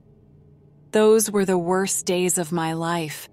Those 0.93 1.31
were 1.31 1.45
the 1.45 1.59
worst 1.59 2.07
days 2.07 2.39
of 2.39 2.53
my 2.53 2.73
life. 2.73 3.29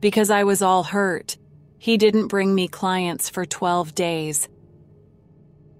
Because 0.00 0.30
I 0.30 0.44
was 0.44 0.60
all 0.60 0.82
hurt, 0.82 1.38
he 1.78 1.96
didn't 1.96 2.28
bring 2.28 2.54
me 2.54 2.68
clients 2.68 3.30
for 3.30 3.46
12 3.46 3.94
days. 3.94 4.50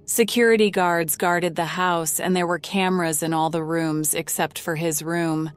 Security 0.07 0.71
guards 0.71 1.19
guarded 1.19 1.57
the 1.57 1.66
house, 1.66 2.19
and 2.19 2.35
there 2.35 2.47
were 2.47 2.59
cameras 2.59 3.23
in 3.23 3.35
all 3.35 3.50
the 3.50 3.62
rooms 3.62 4.14
except 4.14 4.59
for 4.59 4.76
his 4.76 5.02
room. 5.02 5.50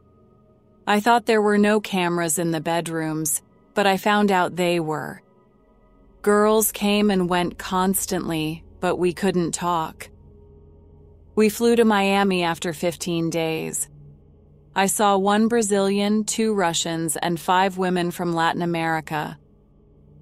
I 0.86 1.00
thought 1.00 1.28
there 1.28 1.42
were 1.42 1.58
no 1.58 1.80
cameras 1.80 2.40
in 2.40 2.52
the 2.52 2.60
bedrooms, 2.60 3.42
but 3.74 3.88
I 3.88 3.96
found 3.96 4.34
out 4.34 4.58
they 4.58 4.82
were. 4.82 5.22
Girls 6.22 6.74
came 6.74 7.10
and 7.10 7.30
went 7.30 7.58
constantly, 7.58 8.66
but 8.82 8.98
we 8.98 9.14
couldn't 9.14 9.54
talk. 9.54 10.10
We 11.34 11.48
flew 11.48 11.78
to 11.78 11.86
Miami 11.86 12.44
after 12.44 12.74
15 12.74 13.30
days. 13.30 13.88
I 14.76 14.88
saw 14.88 15.18
one 15.18 15.48
Brazilian, 15.48 16.26
two 16.26 16.54
Russians, 16.54 17.16
and 17.16 17.40
five 17.40 17.78
women 17.78 18.12
from 18.12 18.34
Latin 18.34 18.62
America. 18.62 19.40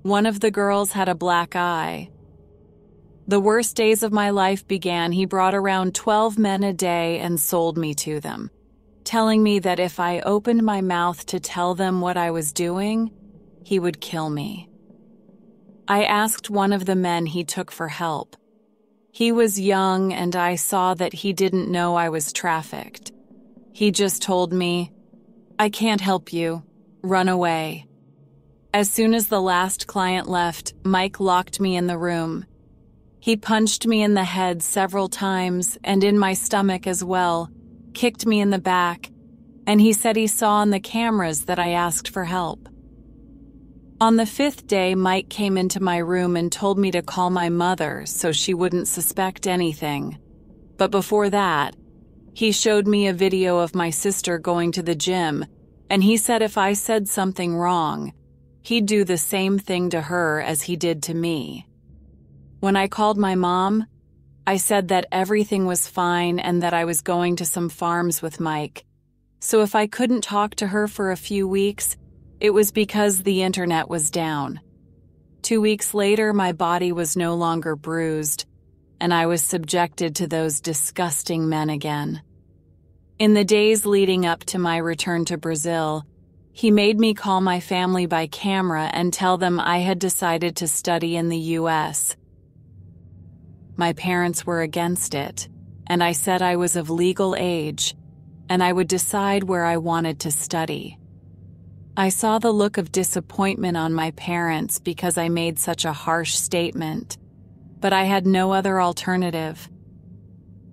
One 0.03 0.27
of 0.27 0.39
the 0.39 0.51
girls 0.51 0.91
had 0.91 1.09
a 1.09 1.15
black 1.15 1.55
eye. 1.55 2.11
The 3.27 3.39
worst 3.39 3.75
days 3.75 4.03
of 4.03 4.13
my 4.13 4.29
life 4.29 4.67
began. 4.67 5.11
He 5.11 5.25
brought 5.25 5.55
around 5.55 5.95
12 5.95 6.37
men 6.37 6.63
a 6.63 6.73
day 6.73 7.17
and 7.17 7.41
sold 7.41 7.75
me 7.75 7.95
to 7.95 8.19
them, 8.19 8.51
telling 9.03 9.41
me 9.41 9.57
that 9.59 9.79
if 9.79 9.99
I 9.99 10.19
opened 10.19 10.61
my 10.61 10.81
mouth 10.81 11.25
to 11.25 11.39
tell 11.39 11.73
them 11.73 12.01
what 12.01 12.17
I 12.17 12.29
was 12.29 12.53
doing, 12.53 13.11
he 13.63 13.79
would 13.79 13.99
kill 13.99 14.29
me. 14.29 14.69
I 15.87 16.03
asked 16.03 16.49
one 16.49 16.73
of 16.73 16.85
the 16.85 16.95
men 16.95 17.25
he 17.25 17.43
took 17.43 17.71
for 17.71 17.87
help. 17.87 18.35
He 19.11 19.31
was 19.31 19.59
young, 19.59 20.13
and 20.13 20.35
I 20.35 20.55
saw 20.55 20.93
that 20.93 21.13
he 21.13 21.33
didn't 21.33 21.71
know 21.71 21.95
I 21.95 22.09
was 22.09 22.33
trafficked. 22.33 23.11
He 23.73 23.91
just 23.91 24.21
told 24.21 24.53
me, 24.53 24.91
I 25.57 25.69
can't 25.69 26.01
help 26.01 26.33
you. 26.33 26.63
Run 27.01 27.29
away. 27.29 27.85
As 28.73 28.91
soon 28.91 29.13
as 29.13 29.27
the 29.27 29.41
last 29.41 29.87
client 29.87 30.27
left, 30.27 30.73
Mike 30.83 31.19
locked 31.19 31.59
me 31.59 31.75
in 31.75 31.87
the 31.87 31.97
room 31.97 32.45
he 33.27 33.35
punched 33.35 33.85
me 33.85 34.01
in 34.01 34.13
the 34.13 34.23
head 34.23 34.63
several 34.63 35.09
times 35.09 35.77
and 35.83 36.01
in 36.01 36.17
my 36.17 36.33
stomach 36.33 36.87
as 36.87 37.03
well, 37.03 37.49
kicked 37.93 38.25
me 38.25 38.39
in 38.39 38.51
the 38.51 38.57
back, 38.57 39.11
and 39.65 39.81
he 39.81 39.91
said 39.91 40.15
he 40.15 40.27
saw 40.27 40.53
on 40.53 40.69
the 40.69 40.79
cameras 40.79 41.43
that 41.43 41.59
I 41.59 41.71
asked 41.71 42.07
for 42.07 42.23
help. 42.23 42.69
On 43.99 44.15
the 44.15 44.27
fifth 44.27 44.67
day, 44.67 44.93
Mike 44.93 45.27
came 45.27 45.57
into 45.57 45.81
my 45.81 45.97
room 45.97 46.35
and 46.35 46.51
told 46.51 46.77
me 46.77 46.91
to 46.91 47.01
call 47.01 47.31
my 47.31 47.49
mother 47.49 48.05
so 48.05 48.31
she 48.31 48.53
wouldn't 48.53 48.87
suspect 48.87 49.47
anything. 49.47 50.19
But 50.77 50.91
before 50.91 51.31
that, 51.31 51.75
he 52.35 52.51
showed 52.51 52.85
me 52.85 53.07
a 53.07 53.13
video 53.13 53.57
of 53.57 53.73
my 53.73 53.89
sister 53.89 54.37
going 54.37 54.71
to 54.73 54.83
the 54.83 54.93
gym, 54.93 55.47
and 55.89 56.03
he 56.03 56.15
said 56.15 56.43
if 56.43 56.59
I 56.59 56.73
said 56.73 57.07
something 57.07 57.55
wrong, 57.55 58.13
he'd 58.61 58.85
do 58.85 59.03
the 59.03 59.17
same 59.17 59.57
thing 59.57 59.89
to 59.89 60.01
her 60.01 60.41
as 60.41 60.61
he 60.61 60.75
did 60.75 61.01
to 61.03 61.15
me. 61.15 61.65
When 62.59 62.75
I 62.75 62.87
called 62.87 63.17
my 63.17 63.33
mom, 63.33 63.87
I 64.45 64.57
said 64.57 64.89
that 64.89 65.07
everything 65.11 65.65
was 65.65 65.87
fine 65.87 66.37
and 66.37 66.61
that 66.61 66.73
I 66.75 66.85
was 66.85 67.01
going 67.01 67.35
to 67.37 67.45
some 67.45 67.67
farms 67.67 68.21
with 68.21 68.39
Mike. 68.39 68.85
So 69.39 69.63
if 69.63 69.73
I 69.73 69.87
couldn't 69.87 70.21
talk 70.21 70.53
to 70.55 70.67
her 70.67 70.87
for 70.87 71.09
a 71.09 71.17
few 71.17 71.47
weeks, 71.47 71.97
it 72.39 72.51
was 72.51 72.71
because 72.71 73.23
the 73.23 73.41
internet 73.43 73.89
was 73.89 74.11
down. 74.11 74.59
Two 75.41 75.61
weeks 75.61 75.93
later, 75.93 76.33
my 76.33 76.51
body 76.51 76.91
was 76.91 77.17
no 77.17 77.35
longer 77.35 77.75
bruised, 77.75 78.45
and 78.99 79.13
I 79.13 79.25
was 79.27 79.41
subjected 79.41 80.15
to 80.15 80.27
those 80.27 80.59
disgusting 80.61 81.49
men 81.49 81.69
again. 81.69 82.21
In 83.19 83.33
the 83.33 83.45
days 83.45 83.85
leading 83.85 84.25
up 84.25 84.43
to 84.45 84.59
my 84.59 84.77
return 84.77 85.25
to 85.25 85.37
Brazil, 85.37 86.05
he 86.51 86.71
made 86.71 86.99
me 86.99 87.13
call 87.13 87.41
my 87.41 87.59
family 87.59 88.05
by 88.05 88.27
camera 88.27 88.89
and 88.93 89.13
tell 89.13 89.37
them 89.37 89.59
I 89.59 89.79
had 89.79 89.99
decided 89.99 90.55
to 90.57 90.67
study 90.67 91.15
in 91.15 91.29
the 91.29 91.37
U.S. 91.37 92.15
My 93.75 93.93
parents 93.93 94.45
were 94.45 94.61
against 94.61 95.13
it, 95.13 95.47
and 95.87 96.03
I 96.03 96.11
said 96.11 96.41
I 96.41 96.55
was 96.55 96.75
of 96.75 96.89
legal 96.89 97.35
age 97.37 97.95
and 98.49 98.63
I 98.63 98.71
would 98.71 98.87
decide 98.87 99.43
where 99.43 99.65
I 99.65 99.77
wanted 99.77 100.21
to 100.21 100.31
study. 100.31 100.97
I 101.99 102.09
saw 102.09 102.37
the 102.37 102.51
look 102.51 102.77
of 102.77 102.91
disappointment 102.91 103.75
on 103.75 103.91
my 103.91 104.11
parents 104.11 104.77
because 104.77 105.17
I 105.17 105.29
made 105.29 105.57
such 105.57 105.83
a 105.83 105.93
harsh 105.93 106.35
statement, 106.35 107.17
but 107.79 107.91
I 107.91 108.03
had 108.03 108.27
no 108.27 108.53
other 108.53 108.79
alternative. 108.79 109.67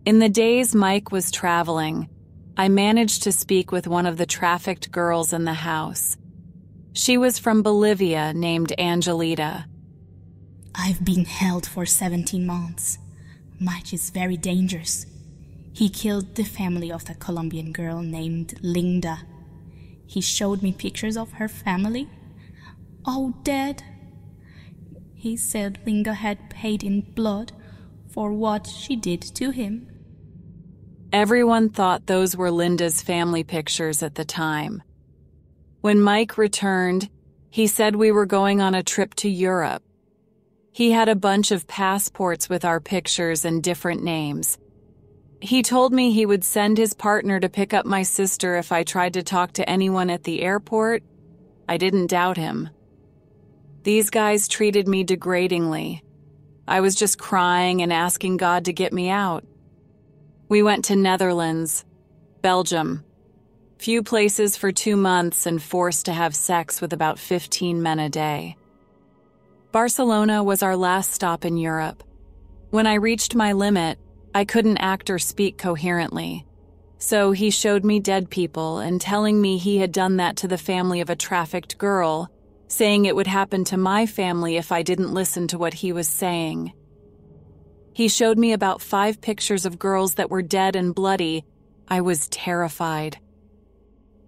In 0.05 0.19
the 0.19 0.29
days 0.29 0.75
Mike 0.75 1.11
was 1.11 1.31
traveling, 1.31 2.11
I 2.59 2.69
managed 2.69 3.23
to 3.23 3.33
speak 3.33 3.73
with 3.73 3.87
one 3.87 4.05
of 4.05 4.19
the 4.19 4.27
trafficked 4.27 4.93
girls 4.93 5.33
in 5.33 5.47
the 5.47 5.55
house. 5.55 6.19
She 6.93 7.17
was 7.17 7.39
from 7.39 7.63
Bolivia 7.63 8.35
named 8.35 8.79
Angelita. 8.79 9.65
I've 10.75 11.07
been 11.07 11.25
held 11.25 11.67
for 11.67 11.87
17 11.87 12.45
months. 12.45 12.99
Mike 13.59 13.95
is 13.95 14.11
very 14.11 14.37
dangerous. 14.37 15.07
He 15.73 15.89
killed 15.89 16.35
the 16.35 16.45
family 16.45 16.93
of 16.93 17.07
the 17.07 17.15
Colombian 17.15 17.73
girl 17.73 18.03
named 18.03 18.59
Linda. 18.61 19.21
He 20.15 20.21
showed 20.21 20.63
me 20.63 20.73
pictures 20.73 21.17
of 21.17 21.33
her 21.33 21.49
family, 21.49 22.09
all 23.05 23.31
dead. 23.43 23.83
He 25.13 25.37
said 25.37 25.81
Linda 25.85 26.15
had 26.15 26.49
paid 26.51 26.85
in 26.85 27.01
blood 27.01 27.53
for 28.09 28.33
what 28.33 28.67
she 28.67 28.95
did 28.95 29.21
to 29.35 29.51
him. 29.51 29.89
Everyone 31.13 31.69
thought 31.69 32.07
those 32.07 32.37
were 32.37 32.51
Linda's 32.51 33.03
family 33.03 33.43
pictures 33.43 34.03
at 34.03 34.15
the 34.15 34.25
time. 34.25 34.83
When 35.81 36.01
Mike 36.01 36.39
returned, 36.39 37.11
he 37.51 37.67
said 37.67 37.97
we 37.97 38.13
were 38.13 38.27
going 38.27 38.61
on 38.61 38.75
a 38.75 38.83
trip 38.83 39.15
to 39.17 39.29
Europe 39.29 39.83
he 40.75 40.91
had 40.91 41.09
a 41.09 41.15
bunch 41.15 41.53
of 41.53 41.69
passports 41.69 42.49
with 42.49 42.65
our 42.65 42.81
pictures 42.81 43.45
and 43.45 43.63
different 43.63 44.03
names. 44.03 44.59
He 45.45 45.63
told 45.63 45.93
me 45.93 46.11
he 46.11 46.25
would 46.25 46.43
send 46.43 46.79
his 46.79 46.95
partner 46.95 47.39
to 47.39 47.51
pick 47.51 47.75
up 47.75 47.85
my 47.85 48.03
sister 48.03 48.57
if 48.57 48.73
I 48.73 48.83
tried 48.83 49.13
to 49.13 49.23
talk 49.23 49.53
to 49.53 49.69
anyone 49.69 50.09
at 50.09 50.25
the 50.25 50.41
airport. 50.41 51.03
I 51.69 51.77
didn't 51.77 52.07
doubt 52.07 52.39
him. 52.39 52.71
These 53.83 54.09
guys 54.09 54.49
treated 54.49 54.89
me 54.89 55.05
degradingly. 55.05 56.01
I 56.67 56.81
was 56.81 56.95
just 56.95 57.19
crying 57.19 57.83
and 57.83 57.93
asking 57.93 58.39
God 58.39 58.65
to 58.65 58.73
get 58.73 58.95
me 58.95 59.11
out. 59.11 59.45
We 60.49 60.63
went 60.63 60.87
to 60.87 60.97
Netherlands, 60.97 61.85
Belgium, 62.41 63.05
few 63.77 64.03
places 64.03 64.57
for 64.57 64.73
two 64.73 64.97
months 64.97 65.45
and 65.45 65.63
forced 65.63 66.07
to 66.07 66.15
have 66.15 66.35
sex 66.35 66.81
with 66.81 66.95
about 66.95 67.19
15 67.19 67.83
men 67.83 67.99
a 67.99 68.09
day. 68.09 68.57
Barcelona 69.73 70.43
was 70.43 70.63
our 70.63 70.75
last 70.75 71.13
stop 71.13 71.45
in 71.45 71.59
Europe. 71.59 72.03
When 72.71 72.87
I 72.87 72.95
reached 72.95 73.35
my 73.35 73.53
limit, 73.53 73.99
I 74.35 74.45
couldn't 74.45 74.79
act 74.79 75.11
or 75.11 75.19
speak 75.19 75.57
coherently. 75.57 76.45
So 76.99 77.33
he 77.33 77.51
showed 77.51 77.85
me 77.85 78.01
dead 78.01 78.31
people 78.31 78.79
and 78.79 79.01
telling 79.01 79.41
me 79.41 79.59
he 79.59 79.79
had 79.79 79.93
done 79.93 80.17
that 80.17 80.37
to 80.39 80.49
the 80.49 80.59
family 80.59 81.01
of 81.01 81.11
a 81.11 81.17
trafficked 81.17 81.79
girl, 81.79 82.31
saying 82.67 83.05
it 83.05 83.15
would 83.15 83.27
happen 83.27 83.65
to 83.65 83.77
my 83.77 84.07
family 84.07 84.57
if 84.57 84.73
I 84.73 84.83
didn't 84.83 85.15
listen 85.15 85.47
to 85.49 85.59
what 85.59 85.75
he 85.75 85.93
was 85.93 86.09
saying. 86.09 86.73
He 87.93 88.09
showed 88.09 88.39
me 88.39 88.53
about 88.53 88.83
five 88.83 89.21
pictures 89.21 89.65
of 89.65 89.79
girls 89.79 90.15
that 90.15 90.31
were 90.31 90.43
dead 90.43 90.75
and 90.75 90.95
bloody. 90.95 91.45
I 91.87 92.01
was 92.01 92.29
terrified. 92.29 93.19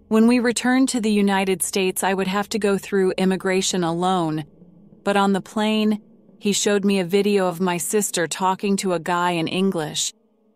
When 0.07 0.27
we 0.27 0.39
returned 0.39 0.87
to 0.89 1.01
the 1.01 1.11
United 1.11 1.61
States, 1.61 2.01
I 2.01 2.13
would 2.13 2.27
have 2.27 2.47
to 2.49 2.59
go 2.59 2.77
through 2.77 3.11
immigration 3.17 3.83
alone 3.83 4.45
but 5.07 5.15
on 5.15 5.31
the 5.31 5.39
plane, 5.39 6.01
he 6.39 6.53
showed 6.53 6.85
me 6.85 6.99
a 6.99 7.05
video 7.05 7.47
of 7.47 7.59
my 7.59 7.77
sister 7.77 8.27
talking 8.27 8.77
to 8.77 8.93
a 8.93 8.99
guy 8.99 9.31
in 9.31 9.47
English, 9.47 10.13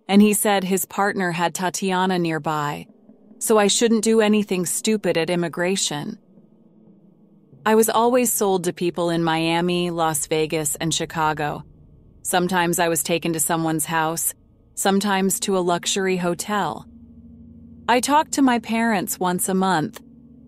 and 0.07 0.21
he 0.21 0.33
said 0.33 0.63
his 0.63 0.85
partner 0.85 1.31
had 1.31 1.53
Tatiana 1.53 2.19
nearby, 2.19 2.85
so 3.39 3.57
I 3.57 3.67
shouldn't 3.67 4.03
do 4.03 4.21
anything 4.21 4.65
stupid 4.65 5.17
at 5.17 5.29
immigration. 5.29 6.19
I 7.65 7.75
was 7.75 7.89
always 7.89 8.33
sold 8.33 8.63
to 8.63 8.73
people 8.73 9.09
in 9.09 9.23
Miami, 9.23 9.89
Las 9.89 10.27
Vegas, 10.27 10.75
and 10.75 10.93
Chicago. 10.93 11.63
Sometimes 12.23 12.79
I 12.79 12.87
was 12.87 13.03
taken 13.03 13.33
to 13.33 13.39
someone's 13.39 13.85
house, 13.85 14.33
sometimes 14.75 15.39
to 15.41 15.57
a 15.57 15.59
luxury 15.59 16.17
hotel. 16.17 16.87
I 17.87 17.99
talked 17.99 18.31
to 18.33 18.41
my 18.41 18.59
parents 18.59 19.19
once 19.19 19.49
a 19.49 19.53
month. 19.53 20.01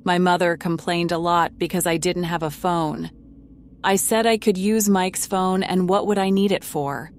My 0.03 0.17
mother 0.17 0.57
complained 0.57 1.11
a 1.11 1.17
lot 1.17 1.57
because 1.57 1.87
I 1.87 1.97
didn't 1.97 2.23
have 2.23 2.43
a 2.43 2.51
phone. 2.51 3.09
I 3.85 3.97
said 3.97 4.25
I 4.25 4.37
could 4.37 4.57
use 4.57 4.87
Mike's 4.87 5.25
phone 5.25 5.61
and 5.61 5.89
what 5.89 6.07
would 6.07 6.17
I 6.17 6.29
need 6.29 6.53
it 6.53 6.63
for? 6.63 7.11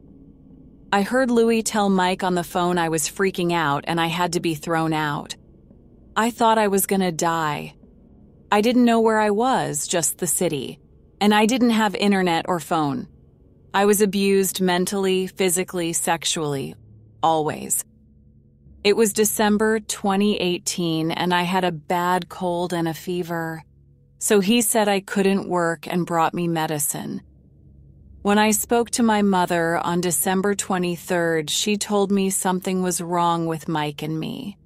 I 0.90 1.02
heard 1.02 1.30
Louis 1.30 1.62
tell 1.62 1.90
Mike 1.90 2.22
on 2.22 2.34
the 2.34 2.42
phone 2.42 2.78
I 2.78 2.88
was 2.88 3.08
freaking 3.08 3.52
out 3.52 3.84
and 3.86 4.00
I 4.00 4.06
had 4.06 4.32
to 4.32 4.40
be 4.40 4.54
thrown 4.54 4.94
out. 4.94 5.36
I 6.16 6.30
thought 6.30 6.56
I 6.56 6.68
was 6.68 6.86
gonna 6.86 7.12
die. 7.12 7.74
I 8.50 8.62
didn't 8.62 8.86
know 8.86 9.00
where 9.00 9.18
I 9.18 9.30
was, 9.30 9.86
just 9.86 10.18
the 10.18 10.26
city. 10.26 10.78
And 11.20 11.34
I 11.34 11.44
didn't 11.44 11.70
have 11.70 11.94
internet 11.96 12.46
or 12.48 12.60
phone. 12.60 13.08
I 13.74 13.84
was 13.84 14.00
abused 14.00 14.62
mentally, 14.62 15.26
physically, 15.26 15.92
sexually, 15.92 16.76
always. 17.22 17.84
It 18.84 18.96
was 18.96 19.12
December 19.12 19.80
2018 19.80 21.10
and 21.10 21.34
I 21.34 21.42
had 21.42 21.64
a 21.64 21.72
bad 21.72 22.30
cold 22.30 22.72
and 22.72 22.88
a 22.88 22.94
fever 22.94 23.64
so 24.24 24.40
he 24.40 24.62
said 24.62 24.88
I 24.88 25.00
couldn't 25.00 25.50
work 25.50 25.86
and 25.86 26.06
brought 26.06 26.32
me 26.32 26.48
medicine. 26.48 27.20
When 28.22 28.38
I 28.38 28.52
spoke 28.52 28.88
to 28.92 29.02
my 29.02 29.20
mother 29.20 29.76
on 29.76 30.00
December 30.00 30.54
23rd, 30.54 31.50
she 31.50 31.76
told 31.76 32.10
me 32.10 32.30
something 32.30 32.80
was 32.80 33.02
wrong 33.02 33.44
with 33.44 33.68
Mike 33.68 34.00
and 34.00 34.18
me. 34.18 34.56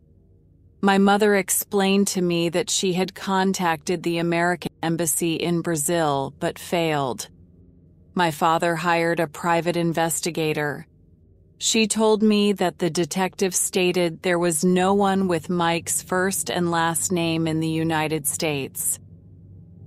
My 0.81 0.97
mother 0.97 1.35
explained 1.35 2.07
to 2.09 2.23
me 2.23 2.49
that 2.51 2.71
she 2.71 2.93
had 2.93 3.17
contacted 3.17 4.05
the 4.05 4.19
American 4.19 4.71
Embassy 4.81 5.35
in 5.35 5.61
Brazil 5.61 6.33
but 6.39 6.57
failed. 6.57 7.29
My 8.15 8.31
father 8.31 8.77
hired 8.77 9.19
a 9.19 9.27
private 9.27 9.77
investigator. 9.77 10.87
She 11.59 11.89
told 11.89 12.23
me 12.23 12.53
that 12.53 12.79
the 12.79 12.91
detective 12.91 13.57
stated 13.57 14.23
there 14.23 14.39
was 14.39 14.65
no 14.65 14.95
one 14.95 15.27
with 15.27 15.51
Mike's 15.51 16.01
first 16.01 16.49
and 16.49 16.71
last 16.71 17.11
name 17.11 17.49
in 17.49 17.59
the 17.59 17.67
United 17.67 18.25
States. 18.25 19.01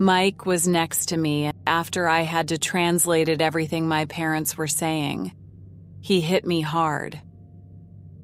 Mike 0.01 0.47
was 0.47 0.67
next 0.67 1.09
to 1.09 1.17
me 1.17 1.51
after 1.67 2.07
I 2.07 2.21
had 2.21 2.47
to 2.47 2.57
translated 2.57 3.39
everything 3.39 3.87
my 3.87 4.05
parents 4.05 4.57
were 4.57 4.65
saying. 4.65 5.31
He 6.01 6.21
hit 6.21 6.43
me 6.43 6.61
hard. 6.61 7.21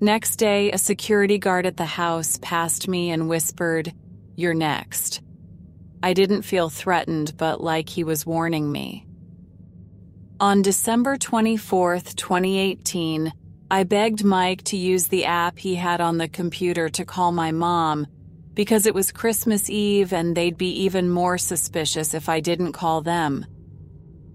Next 0.01 0.37
day, 0.37 0.71
a 0.71 0.79
security 0.79 1.37
guard 1.37 1.67
at 1.67 1.77
the 1.77 1.85
house 1.85 2.39
passed 2.41 2.87
me 2.87 3.11
and 3.11 3.29
whispered, 3.29 3.93
You're 4.35 4.55
next. 4.55 5.21
I 6.01 6.13
didn't 6.13 6.41
feel 6.41 6.69
threatened, 6.69 7.37
but 7.37 7.61
like 7.61 7.89
he 7.89 8.03
was 8.03 8.25
warning 8.25 8.71
me. 8.71 9.05
On 10.39 10.63
December 10.63 11.15
24, 11.15 11.99
2018, 11.99 13.31
I 13.69 13.83
begged 13.83 14.23
Mike 14.23 14.63
to 14.63 14.77
use 14.77 15.09
the 15.09 15.25
app 15.25 15.59
he 15.59 15.75
had 15.75 16.01
on 16.01 16.17
the 16.17 16.27
computer 16.27 16.89
to 16.89 17.05
call 17.05 17.31
my 17.31 17.51
mom 17.51 18.07
because 18.57 18.85
it 18.85 18.93
was 18.93 19.13
Christmas 19.13 19.69
Eve 19.69 20.11
and 20.11 20.35
they'd 20.35 20.57
be 20.57 20.83
even 20.83 21.09
more 21.09 21.37
suspicious 21.37 22.13
if 22.13 22.27
I 22.27 22.41
didn't 22.41 22.73
call 22.73 22.99
them. 22.99 23.45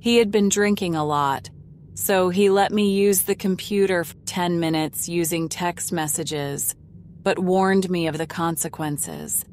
He 0.01 0.17
had 0.17 0.31
been 0.31 0.49
drinking 0.49 0.95
a 0.95 1.05
lot 1.05 1.51
so 1.95 2.31
he 2.31 2.49
let 2.49 2.73
me 2.73 2.91
use 2.91 3.23
the 3.23 3.35
computer 3.35 4.05
for 4.05 4.15
10 4.25 4.59
minutes 4.59 5.09
using 5.09 5.49
text 5.49 5.93
messages, 5.93 6.75
but 7.23 7.39
warned 7.39 7.91
me 7.91 8.07
of 8.07 8.17
the 8.17 8.27
consequences. 8.27 9.45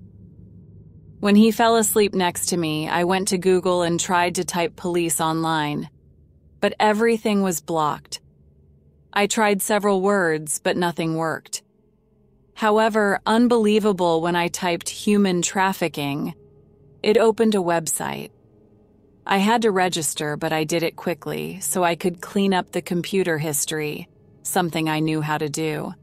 When 1.19 1.35
he 1.35 1.51
fell 1.51 1.75
asleep 1.75 2.13
next 2.13 2.47
to 2.47 2.57
me, 2.57 2.87
I 2.87 3.03
went 3.03 3.27
to 3.29 3.37
Google 3.37 3.81
and 3.81 3.99
tried 3.99 4.35
to 4.35 4.45
type 4.45 4.77
police 4.77 5.19
online, 5.19 5.89
but 6.61 6.75
everything 6.79 7.43
was 7.43 7.59
blocked. 7.59 8.21
I 9.11 9.27
tried 9.27 9.61
several 9.61 10.01
words, 10.01 10.59
but 10.59 10.77
nothing 10.77 11.15
worked. 11.15 11.61
However, 12.59 13.21
unbelievable 13.25 14.19
when 14.19 14.35
I 14.35 14.49
typed 14.49 14.89
human 14.89 15.41
trafficking, 15.41 16.33
it 17.01 17.17
opened 17.17 17.55
a 17.55 17.59
website. 17.59 18.31
I 19.25 19.37
had 19.37 19.61
to 19.61 19.71
register, 19.71 20.35
but 20.35 20.51
I 20.51 20.65
did 20.65 20.83
it 20.83 20.97
quickly 20.97 21.61
so 21.61 21.85
I 21.85 21.95
could 21.95 22.19
clean 22.19 22.53
up 22.53 22.73
the 22.73 22.81
computer 22.81 23.37
history, 23.37 24.09
something 24.43 24.89
I 24.89 24.99
knew 24.99 25.21
how 25.21 25.37
to 25.37 25.47
do. 25.47 25.93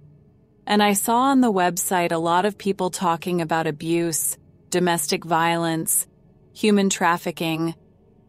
And 0.66 0.82
I 0.82 0.94
saw 0.94 1.24
on 1.24 1.42
the 1.42 1.52
website 1.52 2.10
a 2.10 2.16
lot 2.16 2.46
of 2.46 2.56
people 2.56 2.88
talking 2.88 3.42
about 3.42 3.66
abuse, 3.66 4.38
domestic 4.70 5.26
violence, 5.26 6.06
human 6.54 6.88
trafficking, 6.88 7.74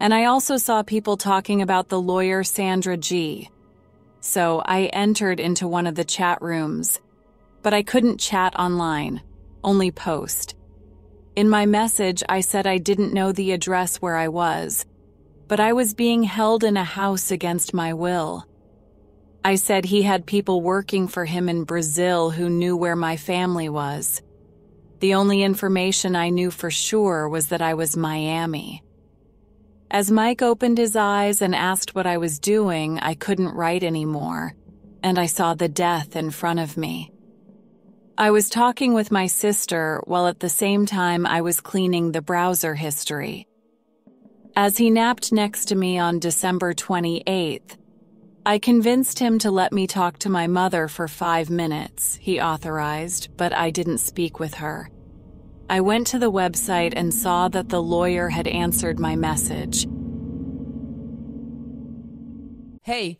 and 0.01 0.13
I 0.13 0.25
also 0.25 0.57
saw 0.57 0.83
people 0.83 1.15
talking 1.15 1.61
about 1.61 1.87
the 1.87 2.01
lawyer 2.01 2.43
Sandra 2.43 2.97
G. 2.97 3.49
So 4.19 4.61
I 4.65 4.87
entered 4.87 5.39
into 5.39 5.65
one 5.65 5.87
of 5.87 5.95
the 5.95 6.03
chat 6.03 6.41
rooms, 6.41 6.99
but 7.67 7.73
I 7.73 7.83
couldn't 7.83 8.21
chat 8.21 8.57
online, 8.57 9.21
only 9.61 9.91
post. 9.91 10.55
In 11.35 11.49
my 11.49 11.65
message, 11.65 12.23
I 12.29 12.39
said 12.39 12.65
I 12.65 12.77
didn't 12.77 13.13
know 13.13 13.33
the 13.33 13.51
address 13.51 13.97
where 13.97 14.15
I 14.15 14.29
was, 14.29 14.85
but 15.49 15.59
I 15.59 15.73
was 15.73 15.93
being 15.93 16.23
held 16.23 16.63
in 16.63 16.77
a 16.77 16.85
house 16.85 17.29
against 17.29 17.73
my 17.73 17.93
will. 17.93 18.45
I 19.43 19.55
said 19.55 19.83
he 19.83 20.03
had 20.03 20.25
people 20.25 20.61
working 20.61 21.09
for 21.09 21.25
him 21.25 21.49
in 21.49 21.65
Brazil 21.65 22.29
who 22.29 22.49
knew 22.49 22.77
where 22.77 22.95
my 22.95 23.17
family 23.17 23.67
was. 23.67 24.21
The 25.01 25.15
only 25.15 25.43
information 25.43 26.15
I 26.15 26.29
knew 26.29 26.51
for 26.51 26.71
sure 26.71 27.27
was 27.27 27.47
that 27.47 27.61
I 27.61 27.73
was 27.73 27.97
Miami. 27.97 28.81
As 29.91 30.09
Mike 30.09 30.41
opened 30.41 30.77
his 30.77 30.95
eyes 30.95 31.41
and 31.41 31.53
asked 31.53 31.95
what 31.95 32.07
I 32.07 32.15
was 32.17 32.39
doing, 32.39 32.97
I 32.99 33.13
couldn't 33.13 33.55
write 33.55 33.83
anymore, 33.83 34.55
and 35.03 35.19
I 35.19 35.25
saw 35.25 35.53
the 35.53 35.67
death 35.67 36.15
in 36.15 36.31
front 36.31 36.61
of 36.61 36.77
me. 36.77 37.11
I 38.19 38.31
was 38.31 38.49
talking 38.49 38.95
with 38.95 39.11
my 39.11 39.27
sister 39.27 40.01
while 40.05 40.25
at 40.25 40.39
the 40.39 40.49
same 40.49 40.87
time 40.87 41.27
I 41.27 41.41
was 41.41 41.61
cleaning 41.61 42.11
the 42.11 42.21
browser 42.21 42.73
history. 42.73 43.47
As 44.55 44.77
he 44.77 44.89
napped 44.89 45.31
next 45.31 45.65
to 45.65 45.75
me 45.75 45.99
on 45.99 46.17
December 46.17 46.73
28th, 46.73 47.77
I 48.43 48.57
convinced 48.57 49.19
him 49.19 49.37
to 49.39 49.51
let 49.51 49.71
me 49.71 49.85
talk 49.85 50.17
to 50.19 50.29
my 50.29 50.47
mother 50.47 50.87
for 50.87 51.07
five 51.07 51.51
minutes, 51.51 52.17
he 52.19 52.41
authorized, 52.41 53.37
but 53.37 53.53
I 53.53 53.69
didn't 53.69 53.99
speak 53.99 54.39
with 54.39 54.55
her. 54.55 54.89
I 55.69 55.81
went 55.81 56.07
to 56.07 56.17
the 56.17 56.31
website 56.31 56.93
and 56.95 57.13
saw 57.13 57.49
that 57.49 57.69
the 57.69 57.83
lawyer 57.83 58.29
had 58.29 58.47
answered 58.47 58.99
my 58.99 59.15
message. 59.15 59.85
Hey, 62.81 63.19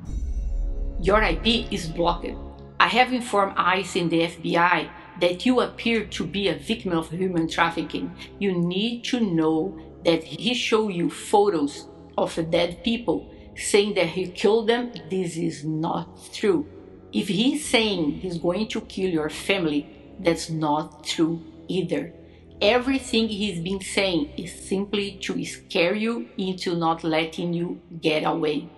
Your 1.01 1.23
IP 1.23 1.71
is 1.73 1.87
blocked. 1.87 2.27
I 2.79 2.87
have 2.87 3.11
informed 3.11 3.53
ICE 3.57 3.95
and 3.95 4.11
the 4.11 4.21
FBI 4.21 4.89
that 5.19 5.45
you 5.47 5.61
appear 5.61 6.05
to 6.05 6.25
be 6.27 6.47
a 6.47 6.55
victim 6.55 6.91
of 6.91 7.09
human 7.09 7.47
trafficking. 7.47 8.15
You 8.37 8.51
need 8.53 9.03
to 9.05 9.19
know 9.19 9.79
that 10.05 10.23
he 10.23 10.53
showed 10.53 10.89
you 10.89 11.09
photos 11.09 11.87
of 12.19 12.35
dead 12.51 12.83
people 12.83 13.33
saying 13.55 13.95
that 13.95 14.09
he 14.09 14.27
killed 14.27 14.67
them. 14.69 14.91
This 15.09 15.37
is 15.37 15.65
not 15.65 16.31
true. 16.33 16.67
If 17.11 17.29
he's 17.29 17.67
saying 17.67 18.19
he's 18.21 18.37
going 18.37 18.67
to 18.67 18.81
kill 18.81 19.09
your 19.09 19.29
family, 19.31 19.87
that's 20.19 20.51
not 20.51 21.03
true 21.03 21.43
either. 21.67 22.13
Everything 22.61 23.27
he's 23.27 23.59
been 23.59 23.81
saying 23.81 24.33
is 24.37 24.53
simply 24.53 25.17
to 25.23 25.43
scare 25.45 25.95
you 25.95 26.29
into 26.37 26.75
not 26.75 27.03
letting 27.03 27.53
you 27.53 27.81
get 28.01 28.23
away. 28.23 28.69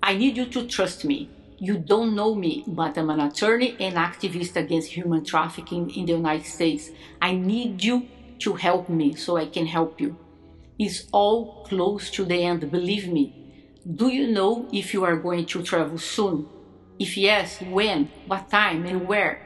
I 0.00 0.14
need 0.14 0.36
you 0.36 0.46
to 0.46 0.68
trust 0.68 1.04
me. 1.04 1.30
You 1.58 1.78
don't 1.78 2.16
know 2.16 2.34
me, 2.34 2.64
but 2.66 2.98
I'm 2.98 3.10
an 3.10 3.20
attorney 3.20 3.76
and 3.78 3.94
activist 3.94 4.56
against 4.56 4.90
human 4.90 5.24
trafficking 5.24 5.88
in 5.90 6.06
the 6.06 6.12
United 6.14 6.46
States. 6.46 6.90
I 7.22 7.32
need 7.32 7.82
you 7.82 8.08
to 8.40 8.54
help 8.54 8.88
me 8.88 9.14
so 9.14 9.36
I 9.36 9.46
can 9.46 9.66
help 9.66 10.00
you. 10.00 10.16
It's 10.78 11.06
all 11.12 11.64
close 11.64 12.10
to 12.10 12.24
the 12.24 12.42
end, 12.42 12.70
believe 12.70 13.08
me. 13.08 13.24
Do 13.86 14.08
you 14.08 14.32
know 14.32 14.68
if 14.72 14.92
you 14.92 15.04
are 15.04 15.16
going 15.16 15.46
to 15.46 15.62
travel 15.62 15.98
soon? 15.98 16.48
If 16.98 17.16
yes, 17.16 17.60
when, 17.60 18.10
what 18.26 18.50
time, 18.50 18.84
and 18.86 19.06
where? 19.06 19.40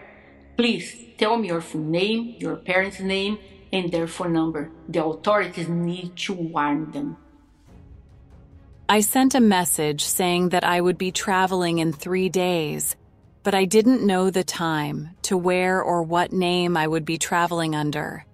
Please 0.57 0.97
tell 1.19 1.37
me 1.37 1.49
your 1.49 1.61
full 1.61 1.83
name, 1.83 2.37
your 2.39 2.57
parents' 2.57 3.01
name, 3.01 3.39
and 3.73 3.93
their 3.93 4.07
phone 4.07 4.33
number. 4.33 4.71
The 4.89 5.05
authorities 5.05 5.69
need 5.69 6.17
to 6.17 6.33
warn 6.33 6.91
them. 6.93 7.17
I 8.91 9.01
sent 9.01 9.35
a 9.35 9.41
message 9.41 10.03
saying 10.03 10.49
that 10.49 10.65
I 10.65 10.81
would 10.81 10.97
be 10.97 11.13
traveling 11.13 11.79
in 11.79 11.93
three 11.93 12.31
days, 12.31 12.97
but 13.43 13.55
I 13.55 13.67
didn't 13.67 14.07
know 14.07 14.31
the 14.31 14.43
time, 14.43 15.11
to 15.25 15.37
where 15.37 15.83
or 15.83 16.03
what 16.03 16.33
name 16.33 16.75
I 16.75 16.87
would 16.87 17.05
be 17.05 17.19
traveling 17.19 17.75
under. 17.75 18.25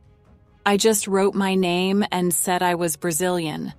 I 0.64 0.76
just 0.76 1.08
wrote 1.08 1.34
my 1.34 1.56
name 1.56 2.04
and 2.12 2.32
said 2.32 2.62
I 2.62 2.76
was 2.76 2.96
Brazilian. 2.96 3.72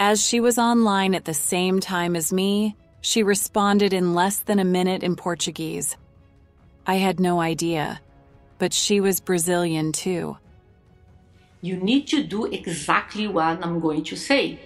As 0.00 0.20
she 0.20 0.40
was 0.40 0.58
online 0.58 1.14
at 1.14 1.26
the 1.26 1.32
same 1.32 1.78
time 1.78 2.16
as 2.16 2.32
me, 2.32 2.74
she 3.00 3.22
responded 3.22 3.92
in 3.92 4.14
less 4.14 4.40
than 4.40 4.58
a 4.58 4.64
minute 4.64 5.04
in 5.04 5.14
Portuguese. 5.14 5.96
I 6.88 6.96
had 6.96 7.20
no 7.20 7.40
idea, 7.40 8.00
but 8.58 8.72
she 8.72 9.00
was 9.00 9.20
Brazilian 9.20 9.92
too. 9.92 10.38
You 11.60 11.76
need 11.76 12.08
to 12.08 12.24
do 12.24 12.46
exactly 12.46 13.28
what 13.28 13.64
I'm 13.64 13.78
going 13.78 14.02
to 14.04 14.16
say. 14.16 14.58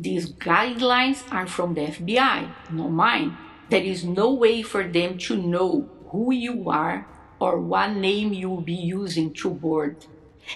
These 0.00 0.30
guidelines 0.34 1.24
are 1.32 1.48
from 1.48 1.74
the 1.74 1.80
FBI, 1.80 2.48
not 2.70 2.90
mine. 2.92 3.36
There 3.68 3.82
is 3.82 4.04
no 4.04 4.32
way 4.32 4.62
for 4.62 4.84
them 4.84 5.18
to 5.26 5.36
know 5.36 5.88
who 6.10 6.32
you 6.32 6.70
are 6.70 7.04
or 7.40 7.58
what 7.58 7.96
name 7.96 8.32
you 8.32 8.48
will 8.48 8.60
be 8.60 8.74
using 8.74 9.34
to 9.34 9.50
board. 9.50 10.06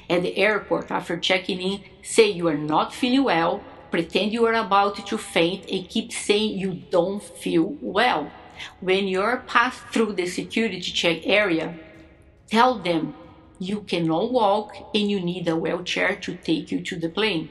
At 0.09 0.23
the 0.23 0.37
airport, 0.37 0.93
after 0.93 1.19
checking 1.19 1.61
in, 1.61 1.81
say 2.03 2.31
you 2.31 2.47
are 2.47 2.57
not 2.57 2.95
feeling 2.95 3.25
well, 3.25 3.65
pretend 3.91 4.33
you 4.33 4.47
are 4.47 4.55
about 4.55 5.05
to 5.09 5.19
faint, 5.19 5.69
and 5.69 5.89
keep 5.89 6.13
saying 6.13 6.57
you 6.57 6.83
don't 6.91 7.21
feel 7.21 7.77
well. 7.83 8.31
When 8.79 9.09
you're 9.09 9.43
passed 9.49 9.83
through 9.93 10.13
the 10.13 10.29
security 10.29 10.81
check 10.81 11.27
area, 11.27 11.75
tell 12.49 12.79
them 12.79 13.17
you 13.59 13.81
cannot 13.81 14.31
walk 14.31 14.77
and 14.95 15.11
you 15.11 15.19
need 15.19 15.49
a 15.49 15.57
wheelchair 15.57 16.15
to 16.15 16.37
take 16.37 16.71
you 16.71 16.81
to 16.83 16.97
the 16.97 17.09
plane. 17.09 17.51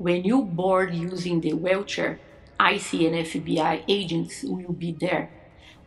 When 0.00 0.24
you 0.24 0.40
board 0.40 0.94
using 0.94 1.42
the 1.42 1.52
wheelchair, 1.52 2.18
ICE 2.58 2.94
and 2.94 3.16
FBI 3.16 3.84
agents 3.86 4.42
will 4.42 4.72
be 4.72 4.96
there. 4.98 5.28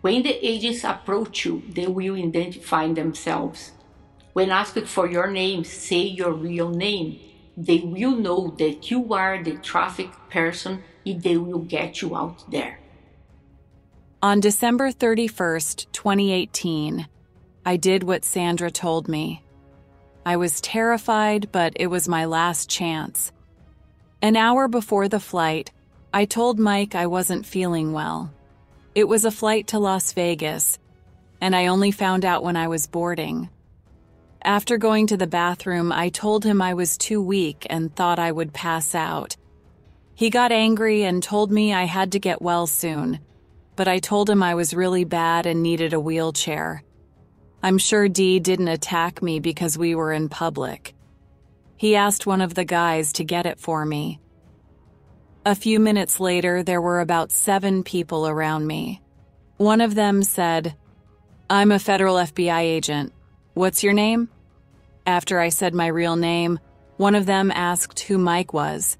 When 0.02 0.22
the 0.22 0.38
agents 0.48 0.84
approach 0.84 1.46
you, 1.46 1.64
they 1.68 1.88
will 1.88 2.14
identify 2.14 2.94
themselves. 2.94 3.72
When 4.34 4.52
asked 4.52 4.86
for 4.86 5.10
your 5.10 5.32
name, 5.32 5.64
say 5.64 6.04
your 6.04 6.32
real 6.32 6.70
name. 6.70 7.22
They 7.58 7.80
will 7.80 8.16
know 8.16 8.54
that 8.60 8.92
you 8.92 9.12
are 9.16 9.42
the 9.42 9.56
trafficked 9.58 10.30
person 10.30 10.84
and 11.04 11.24
they 11.24 11.38
will 11.38 11.66
get 11.66 12.04
you 12.04 12.16
out 12.16 12.44
there. 12.52 12.80
On 14.22 14.40
December 14.40 14.92
31st, 14.92 15.88
2018, 15.92 17.08
I 17.66 17.78
did 17.78 18.04
what 18.04 18.26
Sandra 18.26 18.70
told 18.70 19.08
me. 19.08 19.42
I 20.24 20.38
was 20.38 20.62
terrified, 20.62 21.52
but 21.52 21.74
it 21.78 21.88
was 21.88 22.08
my 22.08 22.26
last 22.26 22.70
chance. 22.70 23.32
An 24.24 24.38
hour 24.38 24.70
before 24.70 25.10
the 25.10 25.20
flight, 25.20 25.70
I 26.14 26.24
told 26.24 26.58
Mike 26.58 26.96
I 26.96 27.08
wasn't 27.08 27.46
feeling 27.46 27.92
well. 27.92 28.32
It 28.96 29.06
was 29.06 29.26
a 29.26 29.32
flight 29.32 29.68
to 29.68 29.80
Las 29.80 30.14
Vegas, 30.14 30.80
and 31.42 31.54
I 31.54 31.68
only 31.68 31.92
found 31.92 32.24
out 32.24 32.42
when 32.42 32.56
I 32.56 32.70
was 32.70 32.88
boarding. 32.88 33.50
After 34.42 34.78
going 34.78 35.08
to 35.08 35.18
the 35.18 35.28
bathroom, 35.28 35.92
I 35.92 36.08
told 36.08 36.46
him 36.46 36.62
I 36.62 36.74
was 36.74 36.98
too 36.98 37.22
weak 37.22 37.68
and 37.70 37.94
thought 37.94 38.18
I 38.18 38.32
would 38.32 38.54
pass 38.54 38.96
out. 38.96 39.36
He 40.16 40.30
got 40.30 40.54
angry 40.54 41.04
and 41.04 41.22
told 41.22 41.52
me 41.52 41.74
I 41.74 41.84
had 41.84 42.14
to 42.14 42.20
get 42.20 42.42
well 42.42 42.66
soon, 42.66 43.20
but 43.76 43.90
I 43.90 44.00
told 44.00 44.30
him 44.30 44.42
I 44.42 44.56
was 44.56 44.74
really 44.74 45.04
bad 45.04 45.46
and 45.46 45.62
needed 45.62 45.92
a 45.92 46.00
wheelchair. 46.00 46.82
I'm 47.62 47.78
sure 47.78 48.08
Dee 48.08 48.40
didn't 48.40 48.70
attack 48.70 49.22
me 49.22 49.42
because 49.42 49.78
we 49.78 49.96
were 49.96 50.14
in 50.14 50.30
public. 50.30 50.96
He 51.84 51.98
asked 51.98 52.26
one 52.26 52.40
of 52.40 52.54
the 52.54 52.64
guys 52.64 53.12
to 53.12 53.26
get 53.26 53.46
it 53.46 53.60
for 53.60 53.86
me. 53.86 54.22
A 55.46 55.54
few 55.54 55.82
minutes 55.82 56.18
later, 56.18 56.64
there 56.64 56.80
were 56.80 57.02
about 57.02 57.30
seven 57.30 57.84
people 57.84 58.26
around 58.26 58.66
me. 58.66 59.02
One 59.58 59.82
of 59.82 59.94
them 59.94 60.24
said, 60.24 60.78
I'm 61.50 61.74
a 61.74 61.80
federal 61.80 62.16
FBI 62.16 62.62
agent. 62.62 63.12
What's 63.54 63.84
your 63.84 63.92
name? 63.92 64.30
After 65.06 65.42
I 65.42 65.50
said 65.50 65.74
my 65.74 65.88
real 65.88 66.16
name, 66.16 66.58
one 66.96 67.16
of 67.16 67.26
them 67.26 67.52
asked 67.52 68.00
who 68.00 68.18
Mike 68.18 68.54
was. 68.54 68.98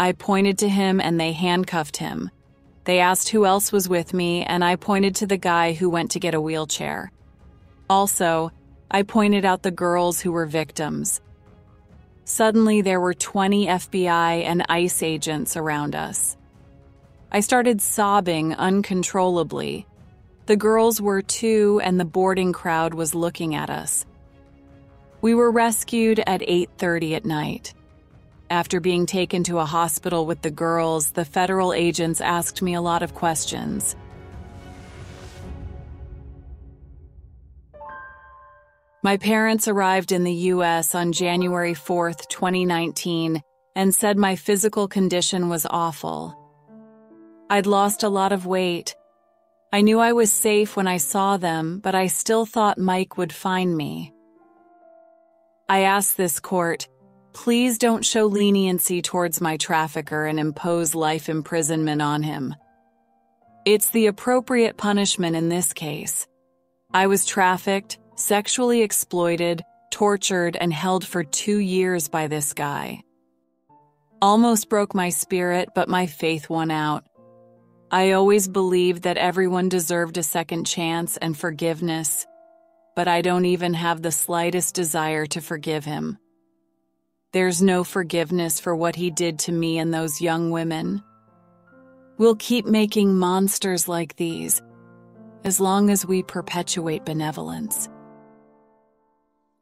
I 0.00 0.10
pointed 0.10 0.58
to 0.58 0.68
him 0.68 1.00
and 1.00 1.20
they 1.20 1.30
handcuffed 1.30 1.98
him. 1.98 2.32
They 2.86 2.98
asked 2.98 3.28
who 3.28 3.46
else 3.46 3.70
was 3.70 3.88
with 3.88 4.12
me, 4.12 4.42
and 4.42 4.64
I 4.64 4.74
pointed 4.74 5.14
to 5.14 5.28
the 5.28 5.36
guy 5.36 5.74
who 5.74 5.88
went 5.88 6.10
to 6.10 6.18
get 6.18 6.34
a 6.34 6.40
wheelchair. 6.40 7.12
Also, 7.88 8.50
I 8.90 9.04
pointed 9.04 9.44
out 9.44 9.62
the 9.62 9.70
girls 9.70 10.20
who 10.20 10.32
were 10.32 10.46
victims. 10.46 11.20
Suddenly, 12.28 12.80
there 12.80 13.00
were 13.00 13.14
20 13.14 13.68
FBI 13.68 14.42
and 14.42 14.66
ICE 14.68 15.02
agents 15.04 15.56
around 15.56 15.94
us. 15.94 16.36
I 17.30 17.38
started 17.38 17.80
sobbing 17.80 18.52
uncontrollably. 18.52 19.86
The 20.46 20.56
girls 20.56 21.00
were 21.00 21.22
too, 21.22 21.80
and 21.84 22.00
the 22.00 22.04
boarding 22.04 22.52
crowd 22.52 22.94
was 22.94 23.14
looking 23.14 23.54
at 23.54 23.70
us. 23.70 24.04
We 25.20 25.36
were 25.36 25.52
rescued 25.52 26.18
at 26.26 26.42
8:30 26.42 27.14
at 27.14 27.24
night. 27.24 27.74
After 28.50 28.80
being 28.80 29.06
taken 29.06 29.44
to 29.44 29.60
a 29.60 29.64
hospital 29.64 30.26
with 30.26 30.42
the 30.42 30.50
girls, 30.50 31.12
the 31.12 31.24
federal 31.24 31.72
agents 31.72 32.20
asked 32.20 32.60
me 32.60 32.74
a 32.74 32.80
lot 32.80 33.04
of 33.04 33.14
questions. 33.14 33.94
My 39.06 39.18
parents 39.18 39.68
arrived 39.68 40.10
in 40.10 40.24
the 40.24 40.34
U.S. 40.50 40.92
on 40.92 41.12
January 41.12 41.74
4, 41.74 42.14
2019, 42.28 43.40
and 43.76 43.94
said 43.94 44.18
my 44.18 44.34
physical 44.34 44.88
condition 44.88 45.48
was 45.48 45.64
awful. 45.70 46.34
I'd 47.48 47.66
lost 47.66 48.02
a 48.02 48.08
lot 48.08 48.32
of 48.32 48.46
weight. 48.46 48.96
I 49.72 49.82
knew 49.82 50.00
I 50.00 50.12
was 50.12 50.32
safe 50.32 50.74
when 50.74 50.88
I 50.88 50.96
saw 50.96 51.36
them, 51.36 51.78
but 51.78 51.94
I 51.94 52.08
still 52.08 52.46
thought 52.46 52.78
Mike 52.78 53.16
would 53.16 53.32
find 53.32 53.76
me. 53.76 54.12
I 55.68 55.82
asked 55.82 56.16
this 56.16 56.40
court, 56.40 56.88
please 57.32 57.78
don't 57.78 58.04
show 58.04 58.26
leniency 58.26 59.02
towards 59.02 59.40
my 59.40 59.56
trafficker 59.56 60.26
and 60.26 60.40
impose 60.40 60.96
life 60.96 61.28
imprisonment 61.28 62.02
on 62.02 62.24
him. 62.24 62.56
It's 63.64 63.90
the 63.90 64.06
appropriate 64.08 64.76
punishment 64.76 65.36
in 65.36 65.48
this 65.48 65.72
case. 65.72 66.26
I 66.92 67.06
was 67.06 67.24
trafficked, 67.24 67.98
sexually 68.16 68.82
exploited, 68.82 69.62
tortured, 69.90 70.56
and 70.56 70.72
held 70.72 71.06
for 71.06 71.22
two 71.22 71.58
years 71.58 72.08
by 72.08 72.26
this 72.26 72.52
guy. 72.52 73.02
Almost 74.20 74.68
broke 74.68 74.94
my 74.94 75.10
spirit, 75.10 75.68
but 75.74 75.88
my 75.88 76.06
faith 76.06 76.50
won 76.50 76.70
out. 76.70 77.04
I 77.90 78.12
always 78.12 78.48
believed 78.48 79.02
that 79.02 79.18
everyone 79.18 79.68
deserved 79.68 80.18
a 80.18 80.22
second 80.22 80.66
chance 80.66 81.16
and 81.18 81.36
forgiveness, 81.36 82.26
but 82.96 83.06
I 83.06 83.22
don't 83.22 83.44
even 83.44 83.74
have 83.74 84.02
the 84.02 84.10
slightest 84.10 84.74
desire 84.74 85.26
to 85.26 85.40
forgive 85.40 85.84
him. 85.84 86.18
There's 87.32 87.60
no 87.60 87.84
forgiveness 87.84 88.58
for 88.58 88.74
what 88.74 88.96
he 88.96 89.10
did 89.10 89.38
to 89.40 89.52
me 89.52 89.78
and 89.78 89.92
those 89.92 90.20
young 90.20 90.50
women. 90.50 91.02
We'll 92.18 92.36
keep 92.36 92.64
making 92.64 93.14
monsters 93.14 93.86
like 93.86 94.16
these 94.16 94.62
as 95.44 95.60
long 95.60 95.90
as 95.90 96.04
we 96.04 96.22
perpetuate 96.22 97.04
benevolence. 97.04 97.88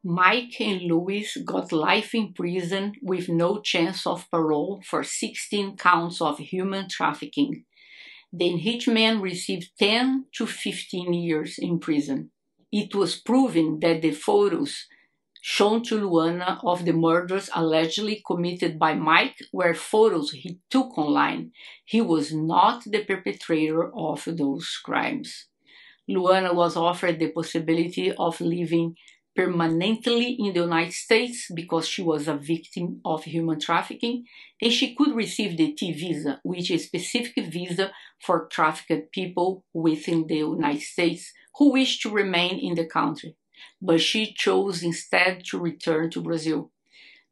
Mike 0.06 0.60
and 0.60 0.82
Louis 0.82 1.34
got 1.46 1.72
life 1.72 2.14
in 2.14 2.34
prison 2.34 2.92
with 3.00 3.30
no 3.30 3.62
chance 3.62 4.06
of 4.06 4.30
parole 4.30 4.82
for 4.84 5.02
16 5.02 5.78
counts 5.78 6.20
of 6.20 6.38
human 6.38 6.90
trafficking. 6.90 7.64
The 8.30 8.50
hitman 8.50 9.22
received 9.22 9.70
10 9.78 10.26
to 10.36 10.46
15 10.46 11.14
years 11.14 11.54
in 11.58 11.78
prison. 11.78 12.32
It 12.70 12.94
was 12.94 13.18
proven 13.18 13.78
that 13.80 14.02
the 14.02 14.10
photos 14.10 14.88
shown 15.40 15.82
to 15.84 15.98
Luana 15.98 16.60
of 16.62 16.84
the 16.84 16.92
murders 16.92 17.48
allegedly 17.54 18.22
committed 18.26 18.78
by 18.78 18.94
Mike 18.94 19.38
were 19.54 19.72
photos 19.72 20.32
he 20.32 20.58
took 20.68 20.98
online. 20.98 21.52
He 21.86 22.02
was 22.02 22.30
not 22.30 22.84
the 22.84 23.04
perpetrator 23.04 23.90
of 23.96 24.24
those 24.26 24.68
crimes. 24.84 25.46
Luana 26.10 26.54
was 26.54 26.76
offered 26.76 27.18
the 27.18 27.30
possibility 27.30 28.12
of 28.12 28.38
living 28.42 28.96
permanently 29.34 30.36
in 30.38 30.52
the 30.52 30.60
United 30.60 30.92
States 30.92 31.50
because 31.54 31.88
she 31.88 32.02
was 32.02 32.28
a 32.28 32.36
victim 32.36 33.00
of 33.04 33.24
human 33.24 33.58
trafficking, 33.58 34.24
and 34.60 34.72
she 34.72 34.94
could 34.94 35.14
receive 35.14 35.56
the 35.56 35.72
T 35.72 35.92
visa, 35.92 36.40
which 36.42 36.70
is 36.70 36.82
a 36.82 36.84
specific 36.84 37.46
visa 37.46 37.92
for 38.20 38.46
trafficked 38.50 39.12
people 39.12 39.64
within 39.72 40.26
the 40.26 40.36
United 40.36 40.82
States 40.82 41.32
who 41.56 41.72
wish 41.72 42.00
to 42.00 42.10
remain 42.10 42.58
in 42.58 42.74
the 42.74 42.86
country. 42.86 43.36
But 43.80 44.00
she 44.00 44.32
chose 44.32 44.82
instead 44.82 45.44
to 45.46 45.58
return 45.58 46.10
to 46.10 46.22
Brazil. 46.22 46.70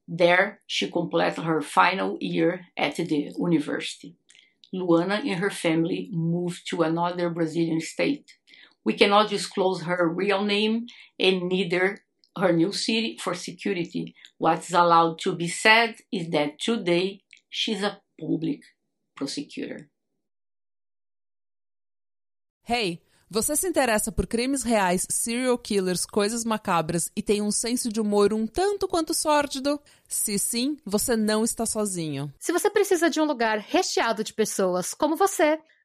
There, 0.06 0.60
she 0.66 0.90
completed 0.90 1.44
her 1.44 1.62
final 1.62 2.18
year 2.20 2.66
at 2.76 2.96
the 2.96 3.32
university. 3.38 4.16
Luana 4.74 5.20
and 5.20 5.38
her 5.40 5.50
family 5.50 6.08
moved 6.12 6.68
to 6.68 6.82
another 6.82 7.28
Brazilian 7.30 7.80
state. 7.80 8.36
We 8.84 8.94
cannot 8.94 9.28
disclose 9.28 9.82
her 9.82 10.08
real 10.08 10.42
name 10.42 10.86
and 11.18 11.48
neither 11.48 11.98
her 12.36 12.52
new 12.52 12.72
city 12.72 13.16
for 13.20 13.34
security. 13.34 14.14
What's 14.38 14.72
allowed 14.72 15.18
to 15.20 15.36
be 15.36 15.48
said 15.48 15.96
is 16.10 16.30
that 16.30 16.58
today 16.58 17.22
she's 17.48 17.82
a 17.82 18.00
public 18.18 18.62
prosecutor. 19.14 19.88
Hey, 22.64 23.00
você 23.28 23.56
se 23.56 23.66
interessa 23.66 24.12
por 24.12 24.26
crimes 24.26 24.62
reais, 24.62 25.06
serial 25.10 25.56
killers, 25.56 26.04
coisas 26.04 26.44
macabras 26.44 27.10
e 27.16 27.22
tem 27.22 27.40
um 27.40 27.50
senso 27.50 27.90
de 27.90 27.98
humor 27.98 28.32
um 28.34 28.46
tanto 28.46 28.86
quanto 28.86 29.14
sórdido? 29.14 29.80
Se 30.06 30.38
sim, 30.38 30.76
você 30.84 31.16
não 31.16 31.42
está 31.42 31.64
sozinho. 31.64 32.32
Se 32.38 32.52
você 32.52 32.68
precisa 32.68 33.08
de 33.08 33.20
um 33.20 33.24
lugar 33.24 33.58
recheado 33.58 34.22
de 34.22 34.34
pessoas 34.34 34.92
como 34.92 35.16
você, 35.16 35.58